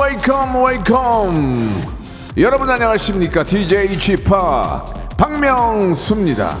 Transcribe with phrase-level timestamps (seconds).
[0.00, 1.82] Welcome welcome
[2.38, 3.44] 여러분 안녕하십니까?
[3.44, 4.22] DJ p
[5.16, 6.56] 박명수입니다.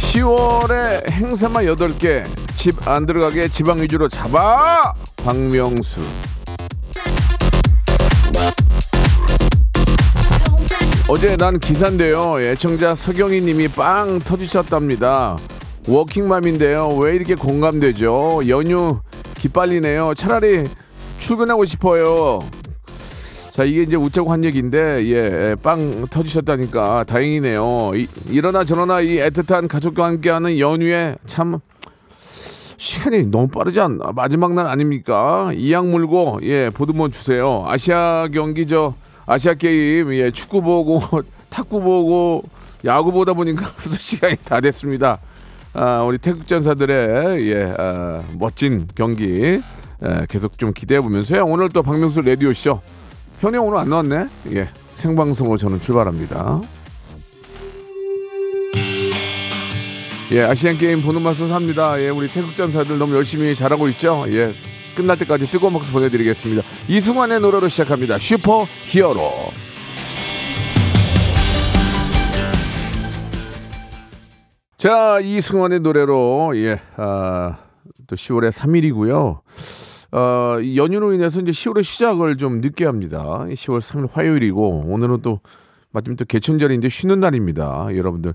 [0.00, 4.92] 10월에 행사만 8개 집 안 들어가게 지방 위주로 잡아!
[5.24, 6.00] 박명수
[11.10, 12.38] 어제 난 기사인데요.
[12.38, 15.38] 애청자 서경희 님이 빵 터지셨답니다.
[15.88, 16.98] 워킹맘인데요.
[17.02, 18.42] 왜 이렇게 공감되죠?
[18.46, 19.00] 연휴
[19.38, 20.12] 기빨리네요.
[20.14, 20.64] 차라리
[21.18, 22.40] 출근하고 싶어요.
[23.52, 27.92] 자, 이게 이제 우짜고 한 얘기인데, 예, 빵 터지셨다니까 다행이네요.
[27.94, 31.58] 이, 이러나 저러나 이 애틋한 가족과 함께하는 연휴에 참
[32.76, 34.12] 시간이 너무 빠르지 않나?
[34.14, 35.52] 마지막 날 아닙니까?
[35.56, 37.64] 이악 물고, 예, 보드몬 주세요.
[37.66, 38.94] 아시아 경기 저,
[39.28, 41.02] 아시아 게임, 예, 축구 보고,
[41.50, 42.42] 탁구 보고,
[42.86, 43.70] 야구 보다 보니까
[44.00, 45.18] 시간이 다 됐습니다.
[45.74, 49.60] 아, 우리 태극 전사들의, 예, 아, 멋진 경기,
[50.02, 51.44] 예, 계속 좀 기대해 보면서요.
[51.44, 52.80] 오늘 또 박명수 라디오 쇼.
[53.40, 54.28] 현이 오늘 안 나왔네?
[54.54, 56.62] 예, 생방송으로 저는 출발합니다.
[60.32, 62.00] 예, 아시안 게임 보는 맛은 삽니다.
[62.00, 64.24] 예, 우리 태극 전사들 너무 열심히 잘하고 있죠.
[64.28, 64.54] 예,
[64.98, 66.62] 끝날 때까지 뜨거운 박수 보내드리겠습니다.
[66.88, 68.18] 이승환의 노래로 시작합니다.
[68.18, 69.20] 슈퍼 히어로.
[74.76, 77.58] 자, 이승환의 노래로 예, 아,
[78.08, 79.40] 또 10월의 3일이고요.
[80.10, 83.44] 어, 이 연휴로 인해서 이제 10월의 시작을 좀 늦게 합니다.
[83.46, 85.38] 10월 3일 화요일이고 오늘은 또
[85.92, 87.88] 마침 또 개천절인데 쉬는 날입니다.
[87.96, 88.34] 여러분들.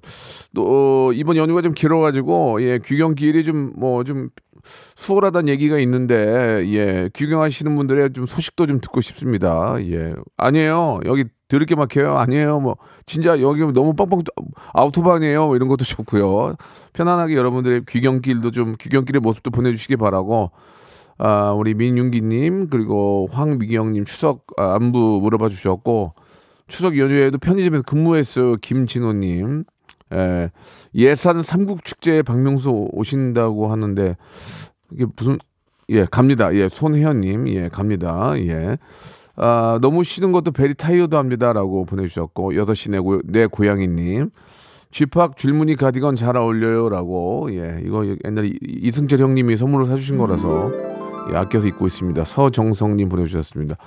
[0.56, 4.30] 또 어, 이번 연휴가 좀 길어가지고 예 귀경길이 좀 뭐 좀
[4.96, 6.16] 수월하다는 얘기가 있는데
[6.68, 9.76] 예 귀경하시는 분들의 좀 소식도 좀 듣고 싶습니다.
[9.82, 10.14] 예.
[10.38, 11.02] 아니에요.
[11.06, 12.16] 여기 드럽게 막혀요.
[12.18, 12.60] 아니에요.
[12.62, 14.24] 뭐 진짜 여기 너무 뻥뻥
[14.74, 15.48] 아우토반이에요.
[15.48, 16.56] 뭐 이런 것도 좋고요.
[16.94, 20.52] 편안하게 여러분들의 귀경길도 좀 귀경길의 모습도 보내주시기 바라고
[21.18, 26.14] 아, 우리 민윤기님 그리고 황미경님 추석 아, 안부 물어봐 주셨고
[26.74, 29.64] 추석 연휴에도 편의점에서 근무했어 김진호님.
[30.12, 30.50] 예,
[30.96, 34.18] 예산 삼국 축제에 박명수 오신다고 하는데
[34.92, 35.38] 이게 무슨
[35.90, 36.52] 예 갑니다.
[36.56, 37.48] 예 손혜연님.
[37.50, 38.34] 예 갑니다.
[38.38, 38.78] 예.
[39.36, 44.32] 아, 너무 쉬는 것도 베리 타이어도 합니다 라고 보내주셨고 여섯 시 내 고, 내 고양이님.
[44.90, 47.50] 쥐팍 줄무늬 가디건 잘 어울려요 라고.
[47.52, 50.72] 예 이거 옛날에 이- 이승철 형님이 선물을 사주신 거라서
[51.32, 52.24] 예, 아껴서 입고 있습니다.
[52.26, 53.78] 서정성님 보내주셨습니다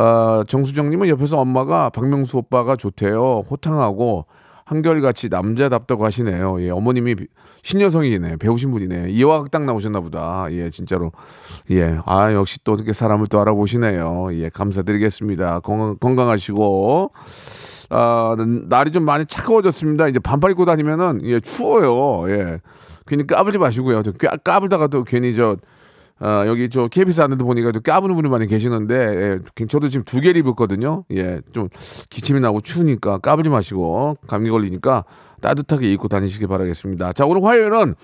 [0.00, 3.42] 아 정수정님은 옆에서 엄마가 박명수 오빠가 좋대요.
[3.50, 4.26] 호탕하고
[4.64, 6.62] 한결같이 남자답다고 하시네요.
[6.62, 7.16] 예 어머님이
[7.62, 8.36] 신여성이네.
[8.36, 9.10] 배우신 분이네.
[9.10, 10.46] 이화학 딱 나오셨나 보다.
[10.50, 11.10] 예 진짜로.
[11.70, 14.28] 예 아 역시 또 이렇게 사람을 또 알아보시네요.
[14.34, 15.60] 예 감사드리겠습니다.
[15.60, 17.10] 건강, 건강하시고.
[17.90, 18.36] 아,
[18.68, 20.08] 날이 좀 많이 차가워졌습니다.
[20.08, 22.30] 이제 반팔 입고 다니면은 예, 추워요.
[22.30, 22.60] 예.
[23.06, 24.02] 괜히 까불지 마시고요.
[24.02, 25.56] 저 까, 까불다가 또 괜히 저
[26.20, 30.20] 아, 여기 저 KBS 안에도 보니까 또 까부는 분이 많이 계시는데 예, 저도 지금 두
[30.20, 31.04] 개를 입었거든요.
[31.12, 31.68] 예, 좀
[32.10, 35.04] 기침이 나고 추우니까 까불지 마시고 감기 걸리니까
[35.40, 37.12] 따뜻하게 입고 다니시기 바라겠습니다.
[37.12, 37.94] 자, 오늘 화요일은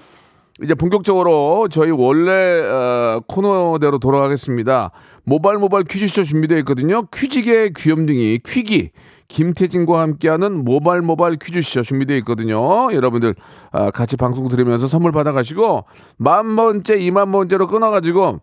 [0.62, 4.92] 이제 본격적으로 저희 원래 어, 코너대로 돌아가겠습니다.
[5.25, 7.06] 모발 모발 퀴즈쇼 준비되어 있거든요.
[7.12, 8.91] 퀴직의 귀염둥이 퀴기
[9.34, 12.93] 김태진과 함께하는 모발 모발 퀴즈쇼 준비되어 있거든요.
[12.93, 13.34] 여러분들
[13.72, 15.87] 아, 같이 방송 들으면서 선물 받아가시고
[16.19, 18.41] 만 번째, 이만 번째로 끊어가지고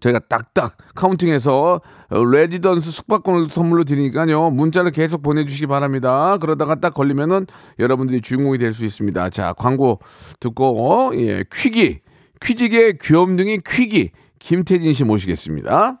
[0.00, 1.80] 저희가 딱딱 카운팅해서
[2.10, 4.50] 어, 레지던스 숙박권을 선물로 드리니까요.
[4.50, 6.36] 문자를 계속 보내주시기 바랍니다.
[6.38, 7.46] 그러다가 딱 걸리면은
[7.78, 9.30] 여러분들이 주인공이 될 수 있습니다.
[9.30, 10.00] 자, 광고
[10.40, 12.00] 듣고, 어, 예, 퀴기.
[12.42, 14.10] 퀴직의 귀염둥이 퀴기.
[14.40, 16.00] 김태진 씨 모시겠습니다.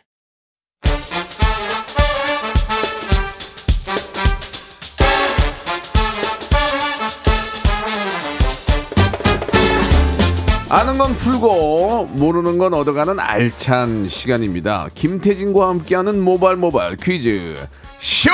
[10.73, 14.87] 아는 건 풀고 모르는 건 얻어가는 알찬 시간입니다.
[14.95, 17.57] 김태진과 함께하는 모발 모발 퀴즈
[17.99, 18.29] 쇼.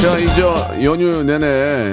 [0.00, 1.44] 자, 이제 연휴 내내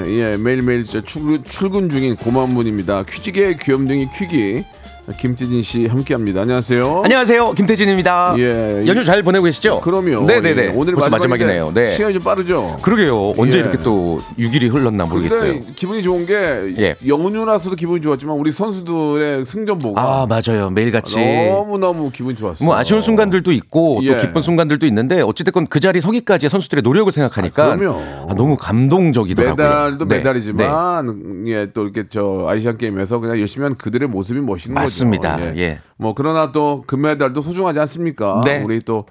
[0.07, 3.03] 예, 매일매일 저 출근, 출근 중인 고마운 분입니다.
[3.03, 4.63] 퀴직의 귀염둥이 퀴기
[5.11, 6.41] 김태진 씨 함께합니다.
[6.41, 7.01] 안녕하세요.
[7.03, 7.51] 안녕하세요.
[7.53, 8.35] 김태진입니다.
[8.37, 8.83] 예.
[8.87, 9.81] 연휴 잘 보내고 계시죠?
[9.81, 10.25] 그럼요.
[10.25, 10.63] 네네네.
[10.63, 11.71] 예, 오늘 마지막이네요.
[11.73, 11.89] 네.
[11.91, 12.77] 시간이 좀 빠르죠.
[12.81, 13.33] 그러게요.
[13.37, 13.61] 언제 예.
[13.63, 15.59] 이렇게 또 6일이 흘렀나 모르겠어요.
[15.75, 16.33] 기분이 좋은 게
[16.79, 16.95] 예.
[17.05, 20.69] 연휴라서도 기분이 좋았지만 우리 선수들의 승전 보고 아, 맞아요.
[20.69, 21.17] 매일같이.
[21.49, 22.65] 너무 너무 기분이 좋았어요.
[22.65, 24.13] 뭐 아쉬운 순간들도 있고 예.
[24.15, 27.99] 또 기쁜 순간들도 있는데 어찌됐건 그 자리 서기까지의 선수들의 노력을 생각하니까 아, 그럼요.
[28.29, 29.55] 아, 너무 감동적이더라고요.
[29.55, 30.15] 메달도 네.
[30.15, 30.17] 네.
[30.19, 35.37] 메달이지만 예또 이렇게 저 아시안 게임에서 그냥 열심히 한 그들의 모습이 멋있는 맞습니다.
[35.37, 35.57] 거죠.
[35.59, 35.79] 예.
[35.97, 38.41] 뭐 그러나 또 금메달도 소중하지 않습니까?
[38.45, 38.61] 네.
[38.63, 39.05] 우리 또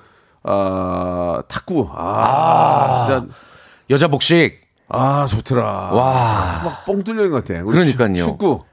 [0.44, 3.26] 아, 탁구 아, 진짜
[3.90, 5.62] 여자 복식 아 좋더라.
[5.92, 6.60] 와.
[6.64, 7.62] 막 뻥 뚫려 있는 것 같아.
[7.64, 8.14] 그러니까요.
[8.14, 8.64] 축- 축구.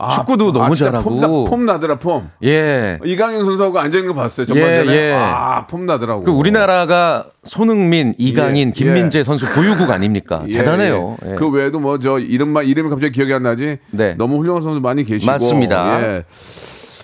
[0.00, 1.10] 아, 축구도 너무 진짜 잘하고.
[1.10, 2.30] 폼, 나, 폼 나더라 폼.
[2.44, 2.98] 예.
[3.04, 4.46] 이강인 선수하고 앉아 있는 거 봤어요.
[4.46, 4.92] 전반전에.
[4.92, 5.12] 예, 예.
[5.14, 6.22] 아, 폼 나더라고.
[6.24, 9.24] 그 우리나라가 손흥민, 이강인, 예, 김민재 예.
[9.24, 10.42] 선수 보유국 아닙니까?
[10.48, 11.16] 예, 대단해요.
[11.26, 11.32] 예.
[11.32, 11.34] 예.
[11.36, 13.78] 그 외에도 뭐 저 이름만 이름이 갑자기 기억이 안 나지.
[13.90, 14.14] 네.
[14.14, 15.30] 너무 훌륭한 선수 많이 계시고.
[15.30, 16.02] 맞습니다.
[16.02, 16.24] 예.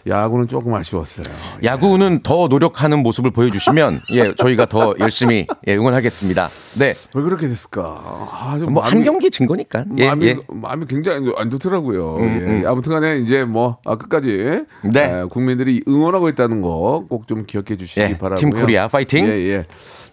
[0.09, 1.27] 야구는 조금 아쉬웠어요.
[1.65, 6.47] 야구는 더 노력하는 모습을 보여주시면 예 저희가 더 열심히 예, 응원하겠습니다.
[6.79, 6.93] 네.
[7.15, 7.83] 왜 그렇게 됐을까?
[8.31, 9.85] 아, 좀뭐한 마음이- 경기 진 거니까.
[9.99, 10.33] 예, 마음이 예.
[10.33, 12.19] 음, 마음이 굉장히 안 좋더라고요.
[12.21, 12.67] 예.
[12.67, 14.63] 아무튼간에 이제 뭐 아, 끝까지
[14.93, 15.05] 네.
[15.05, 18.37] 에, 국민들이 응원하고 있다는 거 꼭 좀 기억해 주시기 예, 바라고요.
[18.37, 19.27] 팀 코리아 파이팅.
[19.27, 19.65] 예, 예.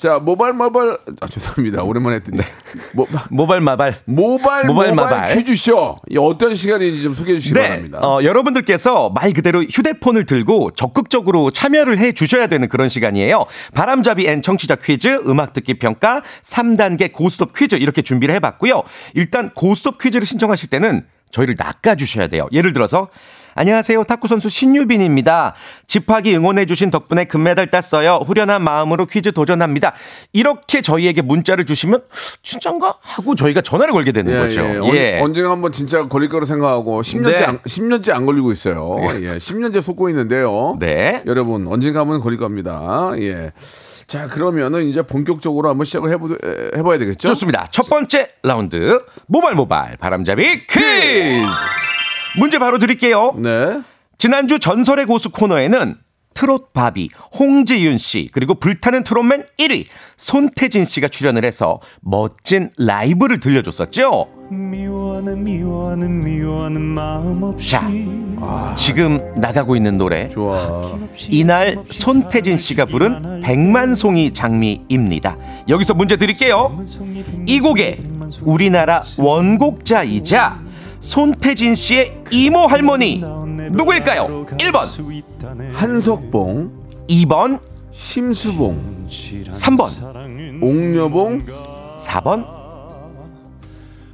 [0.04, 1.82] 자 모바일 모바일 아 죄송합니다.
[1.82, 2.38] 오랜만에 했더니
[2.94, 3.96] 모, 모발 마발.
[4.04, 5.34] 모바일 모바일, 마발.
[5.34, 7.70] 퀴즈쇼 이 어떤 시간인지 좀 소개해 주시기 네.
[7.70, 8.00] 바랍니다.
[8.00, 13.46] 어, 여러분들께서 말 그대로 휴대폰을 들고 적극적으로 참여를 해 주셔야 되는 그런 시간이에요.
[13.74, 18.84] 바람잡이 and 청취자 퀴즈, 음악 듣기 평가, 3단계 고스톱 퀴즈 이렇게 준비를 해 봤고요.
[19.14, 22.50] 일단 고스톱 퀴즈를 신청하실 때는 저희를 낚아 주셔야 돼요.
[22.52, 23.08] 예를 들어서
[23.56, 24.04] 안녕하세요.
[24.04, 25.54] 탁구 선수 신유빈입니다.
[25.88, 28.22] 집하기 응원해 주신 덕분에 금메달 땄어요.
[28.26, 29.94] 후련한 마음으로 퀴즈 도전합니다.
[30.32, 32.02] 이렇게 저희에게 문자를 주시면
[32.42, 34.62] 진짠가 하고 저희가 전화를 걸게 되는 거죠.
[34.96, 35.18] 예.
[35.20, 37.44] 언, 언젠가 한번 진짜 걸릴 거로 생각하고 10년째 네.
[37.44, 38.98] 안, 10년째 안 걸리고 있어요.
[39.22, 39.38] 예.
[39.38, 40.76] 10년째 속고 있는데요.
[40.80, 41.22] 네.
[41.28, 43.12] 여러분 언젠가 한번 걸릴 겁니다.
[43.20, 43.52] 예.
[44.08, 47.30] 자 그러면은 이제 본격적으로 한번 시작을 해보, 에, 해봐야 되겠죠?
[47.30, 47.68] 좋습니다.
[47.72, 51.46] 첫 번째 라운드 모발 모발 바람잡이 퀴즈.
[52.38, 53.36] 문제 바로 드릴게요.
[53.38, 53.82] 네.
[54.18, 55.96] 지난주 전설의 고수 코너에는
[56.34, 59.86] 트롯 바비 홍지윤 씨 그리고 불타는 트롯맨 1위
[60.18, 64.28] 손태진 씨가 출연을 해서 멋진 라이브를 들려줬었죠.
[64.50, 67.88] 미워하는 미워하는 미워하는 마음 없이 자,
[68.76, 70.98] 지금 나가고 있는 노래 좋아.
[71.30, 75.38] 이날 손태진 씨가 부른 백만송이 장미입니다.
[75.70, 76.84] 여기서 문제 드릴게요.
[77.46, 78.00] 이 곡의
[78.42, 80.62] 우리나라 원곡자이자
[81.04, 83.18] 손태진 씨의 이모 할머니
[83.72, 84.46] 누구일까요?
[84.46, 86.72] 1번, 한석봉,
[87.10, 87.60] 2번,
[87.92, 91.46] 심수봉, 3번, 옥녀봉,
[91.98, 92.46] 4번.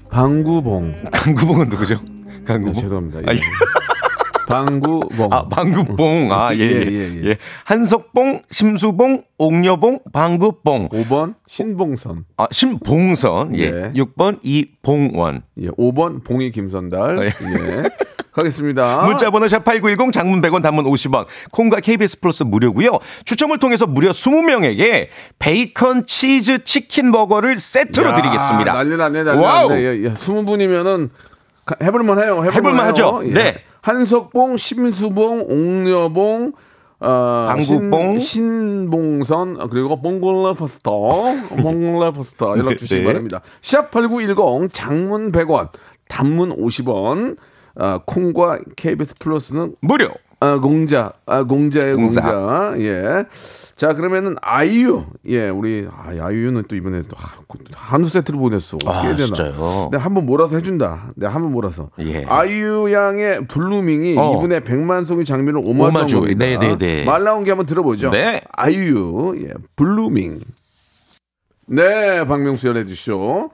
[0.09, 1.03] 방구봉.
[1.13, 1.99] 강구봉은 누구죠?
[2.25, 2.81] 네, 강구봉.
[2.81, 3.19] 죄송합니다.
[3.29, 3.39] 아, 예.
[4.49, 5.31] 방구봉.
[5.31, 6.29] 아, 방구봉.
[6.31, 7.29] 아, 예, 예, 예, 예, 예.
[7.29, 7.37] 예.
[7.65, 10.89] 한석봉, 심수봉, 옥녀봉, 방구봉.
[10.89, 12.25] 5번 신봉선.
[12.35, 13.55] 아, 심봉선.
[13.57, 13.69] 예.
[13.71, 13.93] 네.
[13.93, 15.41] 6번 이봉원.
[15.61, 15.67] 예.
[15.67, 17.19] 5번 봉이 김선달.
[17.19, 17.27] 아, 예.
[17.27, 17.83] 예.
[18.33, 19.01] 가겠습니다.
[19.05, 22.97] 문자번호 샵8910 장문 100원 단문 50원 콩과 KBS 플러스 무료고요.
[23.25, 28.73] 추첨을 통해서 무려 20명에게 베이컨 치즈 치킨 버거를 세트로 야, 드리겠습니다.
[28.73, 29.69] 난리 났네, 난리 wow.
[29.69, 29.81] 났네.
[29.81, 30.13] 예, 예.
[30.13, 31.09] 20분이면은
[31.83, 32.37] 해볼만 해요.
[32.43, 32.87] 해볼만, 해볼만.
[32.87, 33.21] 하죠.
[33.25, 33.33] 예.
[33.33, 33.59] 네.
[33.81, 36.53] 한석봉, 심수봉, 옥녀봉,
[37.01, 38.19] 어, 방구봉.
[38.19, 40.91] 신, 봉선 그리고 봉골라 파스타,
[41.61, 43.05] 봉골라 파스타 연락 네, 주시기 네.
[43.05, 43.41] 바랍니다.
[43.61, 45.69] 샵8910 장문 100원,
[46.09, 47.37] 단문 50원,
[47.75, 50.09] 어, 콩과 KBS 플러스는 무료.
[50.41, 52.21] 아, 공자, 아, 공자의 공자.
[52.21, 52.73] 공자.
[52.79, 53.25] 예.
[53.75, 55.05] 자, 그러면은 아이유.
[55.27, 57.39] 예, 우리 아, 아이유는 또 이번에 또 하-
[57.73, 58.77] 한우 세트를 보냈어.
[58.77, 59.25] 어떻게 아, 해야 되나?
[59.25, 59.89] 진짜요?
[59.91, 61.09] 내가 한번 몰아서 해준다.
[61.15, 61.89] 내가 한번 몰아서.
[61.99, 62.23] 예.
[62.27, 64.33] 아이유 양의 Blooming이 어.
[64.37, 65.25] 이분의 백만송이
[65.65, 66.35] 오마주한 오마주.
[66.37, 67.03] 네, 네, 네.
[67.05, 68.11] 말 나온 게 한번 들어보죠.
[68.11, 68.41] 네.
[68.51, 70.39] 아이유, 예, Blooming.
[71.67, 73.51] 네, 박명수 연애주쇼.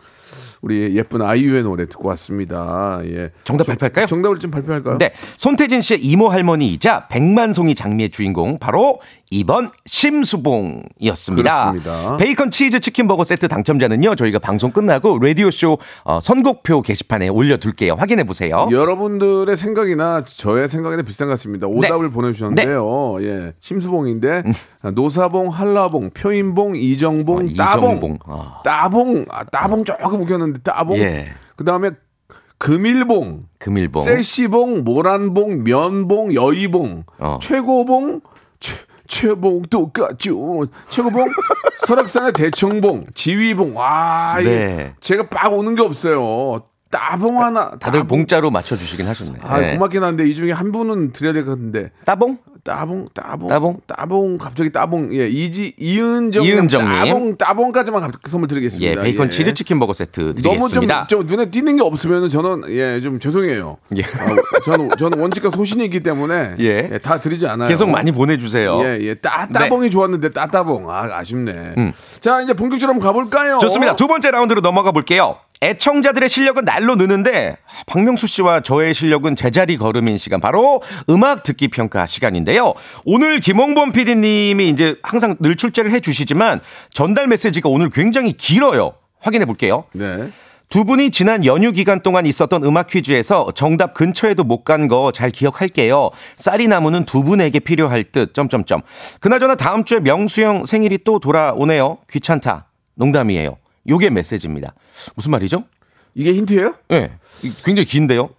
[0.62, 3.00] 우리 예쁜 아이유의 노래 듣고 왔습니다.
[3.05, 3.31] 예.
[3.43, 4.05] 정답 발표할까요?
[4.05, 4.97] 정답을 좀 발표할까요?
[4.97, 5.12] 네.
[5.38, 9.00] 손태진 씨의 이모 할머니이자 백만송이 장미의 주인공 바로
[9.43, 11.71] 2번 심수봉이었습니다.
[11.73, 12.17] 그렇습니다.
[12.17, 14.15] 베이컨 치즈 치킨 버거 세트 당첨자는요.
[14.15, 17.93] 저희가 방송 끝나고 라디오 쇼 어, 선곡표 게시판에 올려둘게요.
[17.93, 18.67] 확인해 보세요.
[18.71, 21.67] 여러분들의 생각이나 저의 생각이나 비슷한 것 같습니다.
[21.67, 22.11] 오답을 네.
[22.13, 23.17] 보내주셨는데요.
[23.21, 24.43] 예, 심수봉인데
[24.93, 28.19] 노사봉, 한라봉, 표인봉, 이정봉, 아, 따봉, 이정봉.
[28.27, 28.61] 아.
[28.63, 30.97] 따봉, 아, 따봉 조금 웃겼는데 따봉.
[30.97, 31.33] 예.
[31.55, 31.91] 그 다음에
[32.57, 34.03] 금일봉, 금일봉.
[34.03, 37.39] 셀시봉, 모란봉, 면봉, 여의봉, 어.
[37.41, 38.21] 최고봉,
[39.07, 40.65] 최, 최봉 똑같죠.
[40.89, 41.27] 최고봉
[41.88, 44.95] 설악산의 대청봉 지휘봉 와 이게 네.
[45.00, 46.63] 제가 빡 오는 게 없어요.
[46.91, 48.07] 따봉 하나 다들 따봉.
[48.07, 49.39] 봉자로 맞춰주시긴 하셨네.
[49.41, 49.74] 아 네.
[49.74, 52.38] 고맙긴 한데 이 중에 한 분은 드려야 될 것 같은데 따봉?
[52.65, 53.77] 따봉 따봉 따봉?
[53.86, 56.89] 따봉 갑자기 따봉 예 이지 이은정 이은정님.
[57.05, 58.89] 따봉 따봉까지만 갑- 선물 드리겠습니다.
[58.91, 59.29] 예, 베이컨 예.
[59.29, 61.05] 치즈 치킨 버거 세트 너무 좀, 드리겠습니다.
[61.07, 63.77] 좀 눈에 띄는 게 없으면 저는 예 좀 죄송해요.
[63.98, 64.01] 예.
[64.01, 66.89] 아, 저는 저는 원칙과 소신이 있기 때문에 예.
[66.91, 67.69] 예, 다 드리지 않아요.
[67.69, 68.79] 계속 많이 보내주세요.
[68.84, 69.13] 예, 예.
[69.13, 70.89] 따, 따봉이 좋았는데 따 따봉.
[70.89, 71.51] 아, 아쉽네.
[71.77, 71.93] 음.
[72.19, 73.60] 자, 이제 본격적으로 한번 가볼까요?
[73.60, 73.95] 좋습니다.
[73.95, 75.38] 두 번째 라운드로 넘어가 볼게요.
[75.65, 77.57] 애청자들의 실력은 날로 느는데
[77.88, 82.74] 박명수 씨와 저의 실력은 제자리 걸음인 시간 바로 음악 듣기 평가 시간인데요.
[83.03, 86.62] 오늘 김홍범 PD님이 이제 항상 늘 출제를 해주시지만
[86.93, 88.93] 전달 메시지가 오늘 굉장히 길어요.
[89.19, 89.86] 확인해 볼게요.
[89.93, 90.29] 네.
[90.69, 95.31] 두 분이 지난 연휴 기간 동안 있었던 음악 퀴즈에서 정답 근처에도 못 간 거 잘
[95.31, 96.12] 기억할게요.
[96.36, 98.34] 쌀이 나무는 두 분에게 필요할 듯.
[98.36, 98.81] 점점점.
[99.19, 101.98] 그나저나 다음 주에 명수 형 생일이 또 돌아오네요.
[102.10, 102.67] 귀찮다.
[102.95, 103.57] 농담이에요.
[103.87, 104.73] 요게 메시지입니다.
[105.15, 105.63] 무슨 말이죠?
[106.13, 106.75] 이게 힌트예요?
[106.91, 106.99] 예.
[106.99, 107.11] 네.
[107.63, 108.29] 굉장히 긴데요.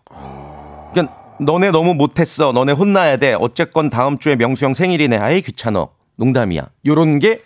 [0.92, 1.08] 그냥
[1.40, 2.52] 너네 너무 못했어.
[2.52, 3.36] 너네 혼나야 돼.
[3.38, 5.18] 어쨌건 다음 주에 명수 형 생일이네.
[5.18, 5.90] 아예 귀찮어.
[6.16, 6.70] 농담이야.
[6.86, 7.42] 요런 게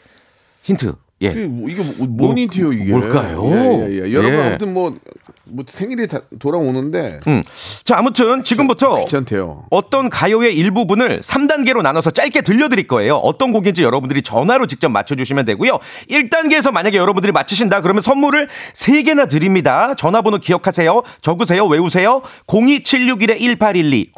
[0.62, 0.94] 힌트.
[1.22, 1.28] 예.
[1.28, 2.90] 이게, 뭐- 이게 뭐- 뭔 힌트요, 이게?
[2.90, 3.42] 뭘까요?
[3.52, 4.12] 예, 예, 예.
[4.12, 4.42] 여러분, 예.
[4.44, 4.96] 아무튼 뭐,
[5.44, 7.20] 뭐 생일이 다 돌아오는데.
[7.26, 7.42] 음.
[7.84, 9.64] 자, 아무튼 지금부터 귀찮대요.
[9.70, 13.16] 어떤 가요의 일부분을 3단계로 나눠서 짧게 들려드릴 거예요.
[13.16, 15.78] 어떤 곡인지 여러분들이 전화로 직접 맞춰주시면 되고요.
[16.08, 19.94] 1단계에서 만약에 여러분들이 맞히신다 그러면 선물을 3 개나 드립니다.
[19.96, 21.02] 전화번호 기억하세요.
[21.20, 21.66] 적으세요.
[21.66, 22.22] 외우세요.
[22.46, 24.12] 02761-1812,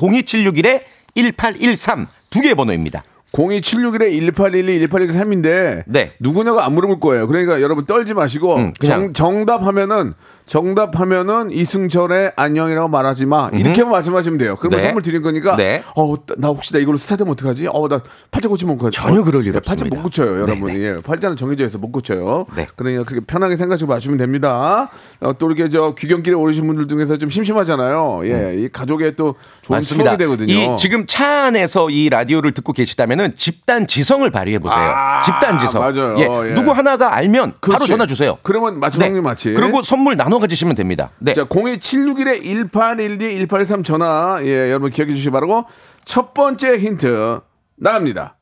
[1.17, 3.03] 02761-1813 두 개의 번호입니다.
[3.33, 5.85] 02761-1812, 1813인데.
[5.87, 6.13] 네.
[6.21, 7.27] 누구냐가 안 물어볼 거예요.
[7.27, 8.57] 그러니까 여러분 떨지 마시고.
[8.57, 8.73] 음.
[8.85, 10.15] 정, 정답하면은,
[10.47, 13.49] 정답하면은 이승철의 안녕이라고 말하지 마.
[13.53, 14.57] 이렇게만 말씀하시면 돼요.
[14.59, 14.87] 그러면 네.
[14.87, 15.57] 선물 드릴 거니까.
[15.57, 15.83] 네.
[15.97, 17.69] 어, 나 혹시 나 이걸로 스타 되면 어떡하지?
[17.71, 18.97] 어, 나 팔자 고치면 어떡하지?
[18.97, 19.97] 전혀 그럴 일 네, 팔자 없습니다.
[19.97, 20.73] 못 고쳐요, 여러분.
[20.73, 20.97] 네, 예.
[21.03, 22.45] 팔자는 정해져 있어 못 고쳐요.
[22.57, 22.67] 네.
[22.77, 24.91] 그러니까 그렇게 편하게 생각하시고 마시면 됩니다.
[25.21, 28.21] 어, 또 이렇게 저 귀경길에 오르신 분들 중에서 좀 심심하잖아요.
[28.25, 28.55] 예.
[28.57, 29.79] 이 가족의 또 좋은 음.
[29.79, 30.17] 맞습니다.
[30.17, 30.53] 추억이 되거든요.
[30.53, 34.79] 이 지금 차 안에서 이 라디오를 듣고 계시다면은 집단 지성을 발휘해 보세요.
[34.79, 35.83] 아, 집단 지성.
[35.83, 36.17] 맞아요.
[36.19, 36.55] 예, 예.
[36.55, 37.87] 누구 하나가 알면 바로 그렇지.
[37.89, 38.39] 전화 주세요.
[38.43, 38.89] 그러면 네.
[38.99, 39.55] 확률 맞지.
[39.55, 41.11] 그리고 선물 나눠 가지시면 됩니다.
[41.19, 41.33] 네.
[41.33, 45.65] 자, 02761-1812-1813 전화, 예, 여러분 기억해 주시기 바라고.
[46.05, 47.41] 첫 번째 힌트
[47.77, 48.37] 나갑니다.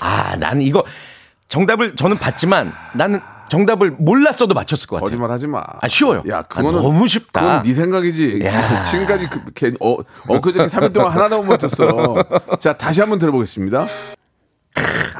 [0.00, 0.84] 아, 나는 이거
[1.48, 5.10] 정답을 저는 봤지만 나는 정답을 몰랐어도 맞췄을 것 같아요.
[5.10, 5.62] 거짓말 하지 마.
[5.80, 6.22] 아, 쉬워요.
[6.28, 7.40] 야, 아, 그거는 너무 쉽다.
[7.40, 8.40] 그건 네 생각이지.
[8.44, 8.84] 야.
[8.84, 9.96] 지금까지 그, 걔, 어,
[10.26, 12.16] 엊그저께 3일 동안 하나도 못 맞췄어.
[12.58, 13.86] 자, 다시 한번 들어보겠습니다.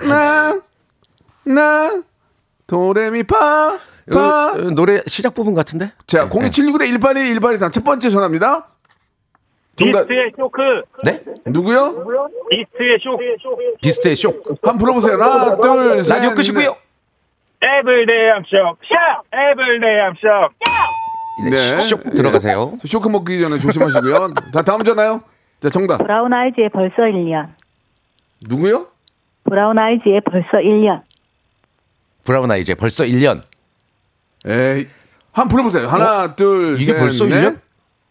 [0.09, 0.61] 나,
[1.45, 2.03] 나,
[2.67, 3.79] 도레미파,
[4.13, 4.53] 파.
[4.53, 5.93] 어, 노래 시작 부분 같은데?
[6.07, 7.71] 자, 02761-1812, 1813.
[7.73, 8.69] 첫 번째 전화입니다.
[9.77, 10.83] 정답, 비스트의 쇼크.
[11.05, 11.23] 네?
[11.47, 12.07] 누구요?
[12.51, 13.25] 비스트의 쇼크.
[13.83, 14.31] 비스트의 쇼.
[14.63, 15.15] 한번 불러보세요.
[15.15, 16.15] 하나, 둘, 셋.
[16.17, 16.77] 라디오 끄시고요.
[17.63, 18.79] Everyday I'm shock.
[18.89, 19.23] 샤!
[19.33, 20.55] Everyday I'm shock.
[21.51, 21.81] 네.
[21.81, 22.73] 쇼 들어가세요.
[22.75, 22.79] 네.
[22.89, 24.35] 쇼크 먹기 전에 조심하시고요.
[24.55, 25.23] 자, 다음 전화요.
[25.61, 25.99] 자, 정답.
[25.99, 27.49] 브라운 아이즈의 벌써 1년.
[28.43, 28.87] 누구요?
[29.45, 31.03] 브라운 아이즈의 벌써 1년.
[32.23, 33.43] 브라운 아이즈 벌써 1년.
[34.47, 34.87] 에이.
[35.33, 35.89] 한번 불러보세요.
[35.89, 36.77] 하나, 둘, 어?
[36.77, 37.41] 이게 셋, 벌써 넷.
[37.57, 37.59] 1년?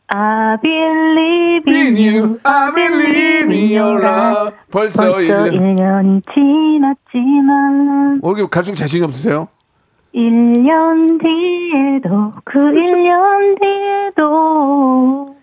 [0.08, 2.40] I believe in you.
[2.44, 4.56] I believe in your love.
[4.72, 5.52] 벌써 벌써 1년.
[5.54, 9.48] 1년이 지났지만 어, 이렇게 갈수록 자신이 없으세요?
[10.14, 15.36] 1년 뒤에도 그 1년 뒤에도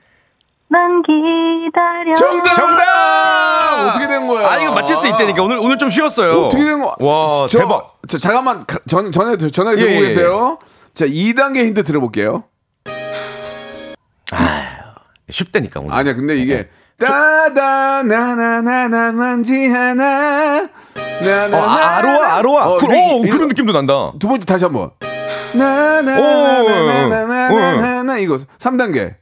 [0.68, 2.14] 난 기다려.
[2.14, 2.50] 정답!
[2.54, 3.88] 정답!
[3.88, 4.48] 어떻게 된 거야?
[4.48, 5.42] 아, 이거 맞힐 수 있다니까.
[5.42, 6.42] 오늘 오늘 좀 쉬웠어요.
[6.44, 6.92] 어떻게 된 거야?
[7.00, 7.96] 와, 저- 대박.
[8.06, 8.64] 자, 잠깐만.
[8.66, 10.58] 가- 전, 전에, 전에 예, 들고 예, 계세요.
[10.94, 12.44] 자, 2단계 힌트 들어볼게요.
[14.32, 14.94] 아,
[15.28, 15.92] 쉽다니까 오늘.
[15.94, 16.68] 아니야, 근데 이게
[16.98, 20.68] 따다 나나나나 만지 하나 어,
[21.56, 24.12] 아, 아로아 아로아 어, 그, 오, 그런 느낌도 난다.
[24.18, 24.90] 두 번째 다시 한번.
[25.54, 29.14] 나나나나나나나 이거 3단계.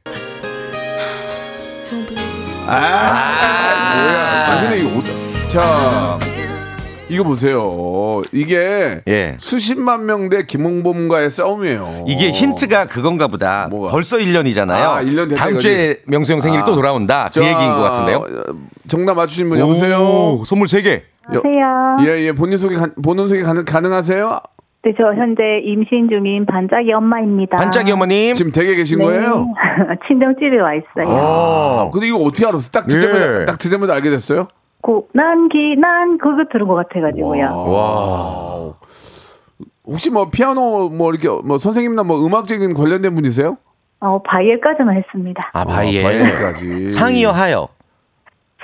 [2.66, 4.46] 아, 아, 뭐야.
[4.46, 5.02] 아, 근데 이거
[5.48, 6.18] 자.
[7.10, 8.20] 이거 보세요.
[8.32, 9.36] 이게 예.
[9.38, 12.04] 수십만 명대 김홍범과의 싸움이에요.
[12.06, 13.66] 이게 힌트가 그건가 보다.
[13.70, 13.90] 뭐가?
[13.90, 14.72] 벌써 1년이잖아요.
[14.72, 15.68] 아, 1년 됐다 다음 이거지.
[15.68, 16.64] 주에 명수 형 생일이 아.
[16.64, 17.30] 또 돌아온다.
[17.32, 18.16] 그 자, 얘기인 것 같은데요.
[18.18, 18.24] 어,
[18.88, 19.98] 정답 맞추신 분 여보세요.
[20.00, 21.02] 오, 선물 3개.
[21.26, 21.96] 안녕하세요.
[22.06, 22.32] 예, 예.
[22.32, 24.40] 본인 소개 가- 본인 소개 가능, 가능하세요?
[24.84, 27.56] 네, 저 현재 임신 중인 반짝이 엄마입니다.
[27.56, 28.34] 반짝이 어머님.
[28.34, 29.04] 지금 댁에 계신 네.
[29.04, 29.46] 거예요?
[30.06, 31.14] 친정집에 와 있어요.
[31.16, 32.70] 아, 근데 이거 어떻게 알았어?
[32.70, 33.44] 딱 듣자마자 예.
[33.44, 34.48] 딱 듣자마자 알게 됐어요?
[34.88, 37.44] 고, 난 기, 난 그거 들은 것 같아가지고요.
[37.44, 38.72] 와.
[39.84, 43.58] 혹시 뭐 피아노 뭐 이렇게 뭐 선생님이나 뭐 음악적인 관련된 분이세요?
[44.00, 45.50] 어, 바이엘까지만 했습니다.
[45.52, 46.02] 아, 바이엘.
[46.04, 46.88] 바이엘까지.
[46.88, 47.68] 상이요, 하요.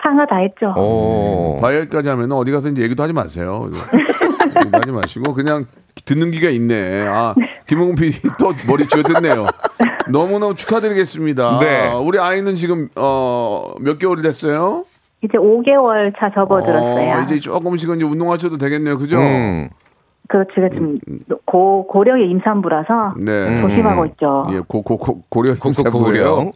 [0.02, 0.72] 상하 다 했죠.
[0.80, 1.58] 오.
[1.60, 3.68] 과열까지 하면 어디 가서 이제 얘기도 하지 마세요.
[4.60, 5.66] 얘기도 하지 마시고 그냥
[6.06, 7.06] 듣는 기가 있네.
[7.06, 7.34] 아
[7.66, 9.44] 김홍근 PD 또 머리 쥐어뜯네요.
[10.10, 11.58] 너무너무 축하드리겠습니다.
[11.60, 11.92] 네.
[11.92, 14.84] 우리 아이는 지금 어, 몇 개월이 됐어요?
[15.24, 17.16] 이제 5개월 차 접어들었어요.
[17.16, 18.98] 어, 이제 조금씩은 이제 운동하셔도 되겠네요.
[18.98, 19.18] 그죠?
[19.18, 19.70] 음.
[20.28, 20.50] 그렇죠.
[20.54, 20.98] 제가 지금
[21.44, 23.60] 고, 고령의 임산부라서 네.
[23.60, 24.46] 조심하고 있죠.
[24.52, 25.22] 예, 고, 고, 고.
[25.28, 25.56] 고령.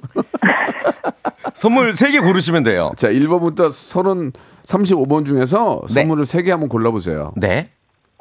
[1.55, 2.93] 선물 3개 고르시면 돼요.
[2.97, 4.33] 자, 1번부터 30,
[4.63, 5.95] 35번 중에서 네.
[5.95, 7.33] 선물을 3개 한번 골라보세요.
[7.37, 7.71] 네.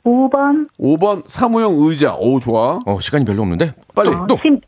[0.04, 2.16] 5번, 5번 사무용 의자.
[2.16, 2.80] 오, 좋아.
[2.86, 3.74] 어, 시간이 별로 없는데.
[3.94, 4.10] 빨리.
[4.10, 4.38] 어, 또.
[4.38, 4.62] 10,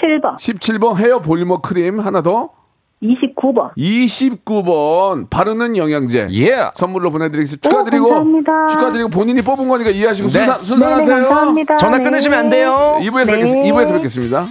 [0.00, 2.50] 17번, 17번 헤어 볼리머 크림 하나 더.
[3.02, 3.70] 29번.
[3.76, 6.28] 29번 바르는 영양제.
[6.32, 6.70] 예.
[6.74, 7.68] 선물로 보내드리겠습니다.
[7.68, 8.06] 축하드리고.
[8.06, 8.66] 오, 감사합니다.
[8.68, 10.32] 축하드리고 본인이 뽑은 거니까 이해하시고 네.
[10.32, 11.16] 순산, 순산하세요.
[11.28, 11.76] 감사합니다.
[11.76, 12.04] 전화 네.
[12.04, 12.98] 끊으시면 안 돼요.
[13.00, 13.32] 2부에서, 네.
[13.32, 14.46] 뵙겠, 2부에서 뵙겠습니다.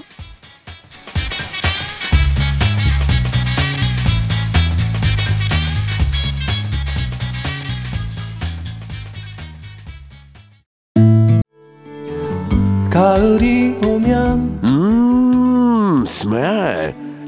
[12.90, 16.97] 가을이 오면 음, smell.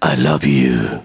[0.00, 1.02] I love you.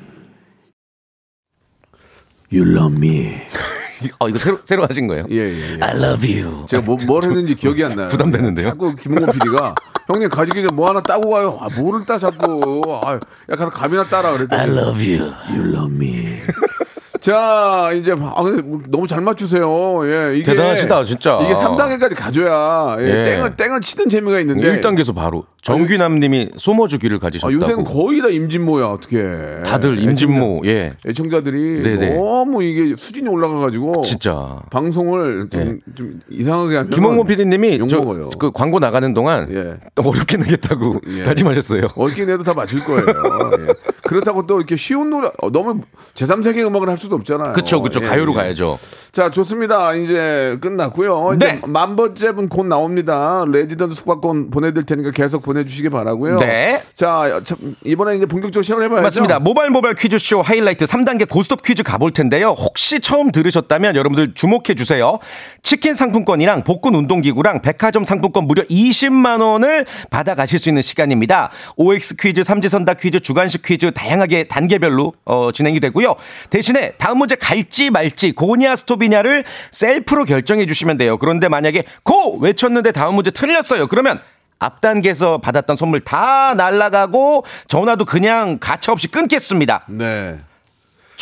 [2.52, 3.42] You love me.
[4.20, 5.26] 어, 이거 새로, 새로 하신 거예요?
[5.32, 5.80] 예, 예, 예.
[5.82, 6.68] I love you.
[6.68, 8.10] 제가 뭐, 뭘 했는지 기억이 안 나요.
[8.10, 8.70] 부담되는데요?
[8.70, 9.74] 자꾸 김홍곤 PD가
[10.08, 11.58] 형님 가지기 전에 뭐 하나 따고 가요.
[11.62, 12.82] 아, 뭐를 따 자꾸.
[13.04, 13.20] 아,
[13.50, 14.72] 약간 감이나 따라 I 그랬더니.
[14.72, 15.34] love you.
[15.50, 16.40] You love me.
[17.24, 20.02] 자, 이제 아, 근데 너무 잘 맞추세요.
[20.04, 21.40] 예, 이게 대단하시다, 진짜.
[21.42, 23.24] 이게 3단계까지 가줘야 예, 예.
[23.24, 27.54] 땡을 땡을 치는 재미가 있는데 1단계에서 바로 정규남 님이 소머주기를 아, 가지셨다고.
[27.54, 29.24] 요새는 거의 다 임진모야 어떻게?
[29.66, 30.64] 다들 임진모.
[30.66, 30.96] 예.
[31.08, 32.16] 애청자들이 네네.
[32.18, 34.60] 너무 이게 수준이 올라가 가지고 진짜.
[34.70, 38.04] 방송을 좀, 좀 이상하게 하면 김홍곤 PD님이 저.
[38.38, 39.78] 그 광고 나가는 동안 예.
[39.96, 41.24] 또 어렵게 내겠다고 예.
[41.24, 41.88] 다짐하셨어요.
[41.96, 43.06] 어긴 해도 다 맞을 거예요.
[44.06, 44.10] 예.
[44.10, 45.82] 그렇다고 또 이렇게 쉬운 노래 어, 너무
[46.14, 47.54] 제3세계 음악을 할 수도 없잖아요.
[47.54, 48.00] 그쵸, 그쵸.
[48.04, 48.36] 예, 가요로 예.
[48.36, 48.78] 가야죠.
[49.12, 49.94] 자, 좋습니다.
[49.96, 51.36] 이제 끝났고요.
[51.40, 51.48] 네.
[51.58, 53.46] 이제 만 번째 분 곧 나옵니다.
[53.48, 56.38] 레지던스 숙박권 보내드릴 테니까 계속 보내주시기 바라고요.
[56.40, 56.82] 네.
[56.94, 59.02] 자, 참, 이번에 이제 본격적으로 시작을 해봐야죠.
[59.04, 59.40] 맞습니다.
[59.40, 62.50] 모바일 모바일 퀴즈쇼 하이라이트 3단계 고스톱 퀴즈 가볼 텐데요.
[62.50, 65.20] 혹시 처음 들으셨다면 여러분들 주목해 주세요.
[65.62, 71.50] 치킨 상품권이랑 복근 운동기구랑 백화점 상품권 무려 20만 원을 받아 가실 수 있는 시간입니다.
[71.78, 76.16] OX 퀴즈, 삼지선다 퀴즈, 주간식 퀴즈 다양하게 단계별로 어, 진행이 되고요.
[76.50, 81.18] 대신에 다음 문제 갈지 말지 고냐 스톱이냐를 셀프로 결정해 주시면 돼요.
[81.18, 83.88] 그런데 만약에 고 외쳤는데 다음 문제 틀렸어요.
[83.88, 84.20] 그러면
[84.60, 89.84] 앞 단계에서 받았던 선물 다 날라가고 전화도 그냥 가차 없이 끊겠습니다.
[89.88, 90.38] 네.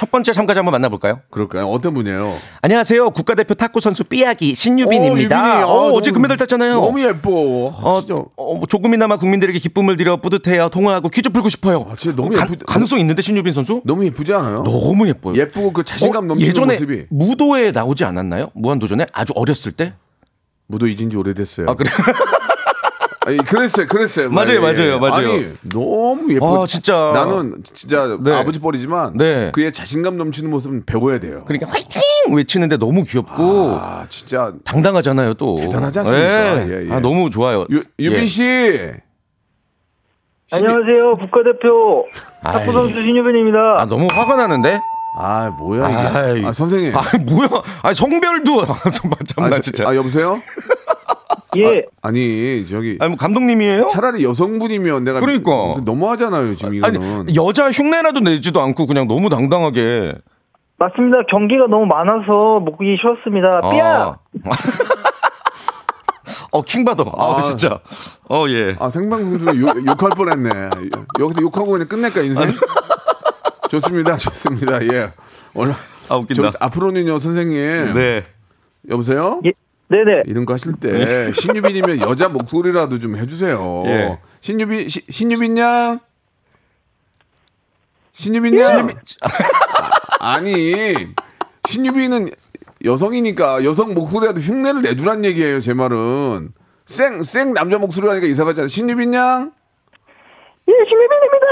[0.02, 1.20] 첫 번째 참가자 한번 만나볼까요?
[1.30, 1.68] 그럴까요?
[1.68, 2.36] 어떤 분이에요?
[2.64, 3.12] 안녕하세요.
[3.12, 5.36] 국가대표 탁구 선수 삐약이 신유빈입니다.
[5.38, 5.62] 어, 유빈이.
[5.62, 6.74] 아, 어, 어제 금메달 땄잖아요.
[6.74, 7.72] 너무 예뻐.
[7.72, 8.16] 아, 어, 진짜.
[8.36, 10.70] 어, 뭐 조금이나마 국민들에게 기쁨을 드려 뿌듯해요.
[10.70, 11.86] 통화하고 퀴즈 풀고 싶어요.
[11.88, 13.84] 아, 진짜 너무 가, 예쁘- 가능성 있는데 신유빈 선수?
[13.86, 14.64] 너무 예쁘지 않아요?
[14.64, 15.36] 너무 예뻐요.
[15.36, 17.06] 예쁘고 그 자신감 어, 넘치는 예전에 모습이.
[17.12, 18.50] 무도에 나오지 않았나요?
[18.56, 19.94] 무한도전에 아주 어렸을 때?
[20.66, 21.68] 무도 잊은 지 오래됐어요.
[21.70, 21.92] 아 그래?
[23.40, 24.30] 아니, 그랬어요, 그랬어요.
[24.30, 24.60] 맞아요, 예, 예.
[24.60, 25.30] 맞아요, 맞아요.
[25.30, 26.64] 아니, 너무 예뻐.
[26.64, 27.12] 아, 진짜.
[27.14, 28.34] 나는 진짜 네.
[28.34, 29.52] 아버지 뻘이지만 네.
[29.54, 31.44] 그의 자신감 넘치는 모습은 배워야 돼요.
[31.46, 32.02] 그러니까 화이팅
[32.34, 34.54] 외치는데 너무 귀엽고 아, 진짜.
[34.66, 35.56] 당당하잖아요 또.
[35.58, 36.68] 대단하지 않습니까?
[36.68, 36.94] 예, 예.
[36.94, 37.66] 아 너무 좋아요.
[37.72, 38.26] 유, 유빈 예.
[38.26, 38.44] 씨.
[40.54, 41.16] 안녕하세요.
[41.20, 42.06] 국가대표.
[42.44, 43.58] 탁구 선수 신유빈입니다.
[43.78, 44.82] 아 너무 화가 나는데.
[45.18, 45.98] 아, 뭐야, 이게.
[46.18, 46.46] 아이.
[46.46, 46.94] 아, 선생님.
[46.96, 47.50] 아 뭐야?
[47.84, 48.66] 아 성별도
[49.28, 49.88] 참나 저- 진짜.
[49.88, 50.40] 아, 여보세요?
[51.58, 51.86] 예.
[52.02, 52.98] 아 니, 저기.
[53.00, 53.88] 아니 뭐 감독님이에요?
[53.90, 55.52] 차라리 여성분이면 내가 그러니까.
[55.84, 60.14] 너무하잖아요 지금 이거는 아니 여자 흉내라도 내지도 않고 그냥 너무 당당하게.
[60.78, 61.18] 맞습니다.
[61.30, 63.62] 경기가 너무 많아서 목이 쉬었습니다.
[63.70, 64.02] 삐야.
[64.02, 64.18] 아.
[66.54, 67.04] 어 킹받아.
[67.18, 67.42] 아, 아.
[67.42, 67.80] 진짜.
[68.30, 68.76] 어 예.
[68.80, 70.50] 아 생방송 중에 욕, 욕할 뻔 했네
[71.20, 72.48] 여기서 욕하고 그냥 끝낼까 인생
[73.70, 75.12] 좋습니다 좋습니다 예
[75.54, 75.74] 오늘
[76.10, 76.52] 아 웃긴다.
[76.52, 78.24] 저, 앞으로는요 선생님 네.
[78.90, 79.52] 여보세요 예.
[79.92, 80.24] 네네.
[80.26, 83.84] 이런 거 하실 때 신유빈이면 여자 목소리라도 좀 해주세요.
[83.88, 84.20] 예.
[84.40, 86.00] 신유빈 시, 신유빈 양?
[88.14, 88.88] 신유빈 양?
[90.20, 90.94] 아, 아니
[91.68, 92.30] 신유빈은
[92.86, 96.54] 여성이니까 여성 목소리라도 흉내를 내주란 얘기예요 제 말은.
[96.86, 99.52] 쌩쌩 남자 목소리 하니까 이상하잖아 신유빈 양?
[100.68, 101.48] 예, 신유빈입니다.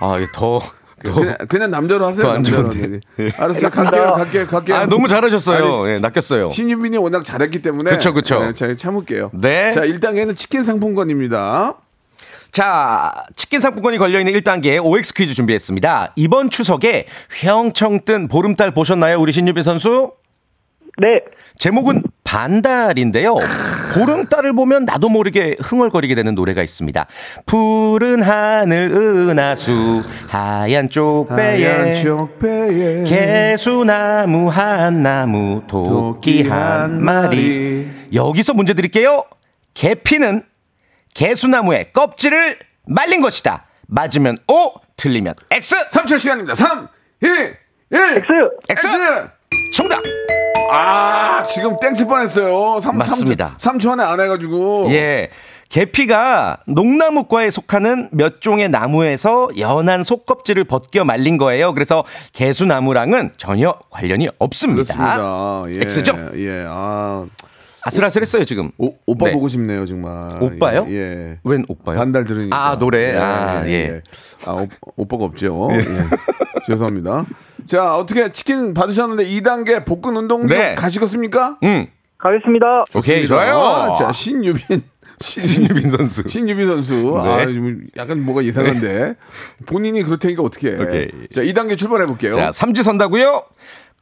[0.00, 0.60] 아 이게 더
[1.10, 2.22] 그냥, 그냥 남자로 하세요.
[2.22, 2.72] 더안 남자로.
[2.72, 3.00] 좋은데.
[3.16, 3.30] 네.
[3.36, 3.70] 알았어요.
[3.70, 4.06] 갈게요.
[4.06, 4.46] 갈게요.
[4.46, 4.76] 갈게요.
[4.76, 5.82] 아, 너무 잘하셨어요.
[5.84, 6.50] 아니, 예, 낚였어요.
[6.50, 8.40] 신유빈이 워낙 잘했기 때문에 그쵸, 그쵸.
[8.40, 9.30] 네, 제가 참을게요.
[9.34, 9.72] 네.
[9.72, 11.74] 자, 1단계는 치킨 상품권입니다.
[12.50, 16.12] 자, 치킨 상품권이 걸려있는 1단계 OX 퀴즈 준비했습니다.
[16.16, 17.06] 이번 추석에
[17.40, 19.18] 휘영청 뜬 보름달 보셨나요?
[19.18, 20.12] 우리 신유빈 선수?
[20.98, 21.22] 네.
[21.56, 23.36] 제목은 반달인데요.
[23.94, 27.06] 보름달을 보면 나도 모르게 흥얼거리게 되는 노래가 있습니다.
[27.46, 31.92] 푸른 하늘 은하수 하얀 쪽배에
[33.06, 39.24] 개수나무 한 나무 토끼 한 마리 여기서 문제 드릴게요.
[39.74, 40.42] 계피는
[41.14, 43.66] 개수나무의 껍질을 말린 것이다.
[43.86, 45.76] 맞으면 O, 틀리면 X.
[45.90, 46.54] 3초 시간입니다.
[46.54, 46.88] 3,
[47.22, 47.56] 2, 1.
[47.90, 48.26] X.
[48.70, 48.86] X.
[49.72, 50.02] 정답.
[50.70, 52.80] 아, 지금 땡칠 뻔했어요.
[52.80, 53.54] 3, 맞습니다.
[53.58, 54.88] 3, 초 안에 안 해가지고.
[54.92, 55.30] 예.
[55.68, 61.72] 계피가 농나무과에 속하는 몇 종의 나무에서 연한 속껍질을 벗겨 말린 거예요.
[61.72, 64.94] 그래서 개수나무랑은 전혀 관련이 없습니다.
[64.94, 65.64] 그렇습니다.
[65.68, 65.80] 예.
[65.80, 66.14] X죠?
[66.36, 66.66] 예.
[66.68, 67.24] 아,
[67.84, 68.70] 아슬아슬했어요 지금.
[68.76, 69.32] 오, 오빠 네.
[69.32, 70.42] 보고 싶네요, 정말.
[70.42, 70.84] 오빠요?
[70.88, 70.92] 예.
[70.94, 71.38] 예.
[71.42, 71.98] 웬 오빠요?
[71.98, 72.54] 반달 들으니까.
[72.56, 73.16] 아 노래.
[73.16, 74.02] 아 예.
[74.46, 75.68] 아, 오, 오빠가 없죠.
[75.72, 75.82] 예.
[76.66, 77.24] 죄송합니다.
[77.66, 80.74] 자, 어떻게 치킨 받으셨는데 2단계 복근 운동 좀 네.
[80.74, 81.58] 가시겠습니까?
[81.62, 81.86] 음.
[82.18, 82.84] 가겠습니다.
[82.94, 83.34] 오케이 좋습니다.
[83.52, 83.94] 좋아요.
[83.98, 84.82] 자, 신유빈.
[85.20, 86.22] 신유빈 선수.
[86.26, 86.94] 신유빈 선수.
[87.24, 87.30] 네.
[87.30, 89.14] 아, 좀 약간 뭐가 이상한데.
[89.66, 90.76] 본인이 그렇다니까 어떻게 해.
[90.76, 91.08] 오케이.
[91.32, 92.32] 자, 2단계 출발해 볼게요.
[92.32, 93.44] 자, 삼지 선다고요?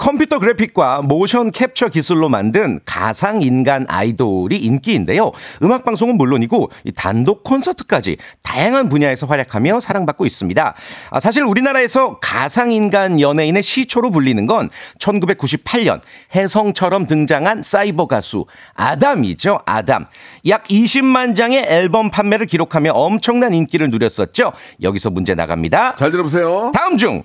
[0.01, 5.31] 컴퓨터 그래픽과 모션 캡처 기술로 만든 가상 인간 아이돌이 인기인데요.
[5.63, 10.75] 음악 방송은 물론이고 이 단독 콘서트까지 다양한 분야에서 활약하며 사랑받고 있습니다.
[11.11, 16.01] 아, 사실 우리나라에서 가상 인간 연예인의 시초로 불리는 건 1998년
[16.35, 19.61] 혜성처럼 등장한 사이버 가수 아담이죠.
[19.67, 20.07] 아담.
[20.49, 24.53] 약 20만 장의 앨범 판매를 기록하며 엄청난 인기를 누렸었죠.
[24.83, 25.97] 여기서 문제 나갑니다.
[25.97, 26.71] 잘 들어보세요.
[26.75, 27.23] 다음 중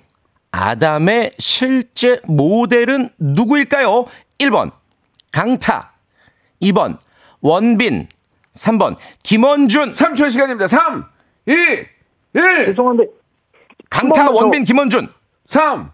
[0.51, 4.05] 아담의 실제 모델은 누구일까요?
[4.39, 4.71] 1번
[5.31, 5.93] 강타
[6.61, 6.97] 2번
[7.41, 8.07] 원빈
[8.53, 10.67] 3번 김원준 3초의 시간입니다.
[10.67, 11.05] 3,
[11.45, 12.65] 2, 1.
[12.67, 13.03] 죄송한데
[13.89, 14.31] 강타.
[14.31, 15.09] 원빈 김원준
[15.45, 15.91] 3.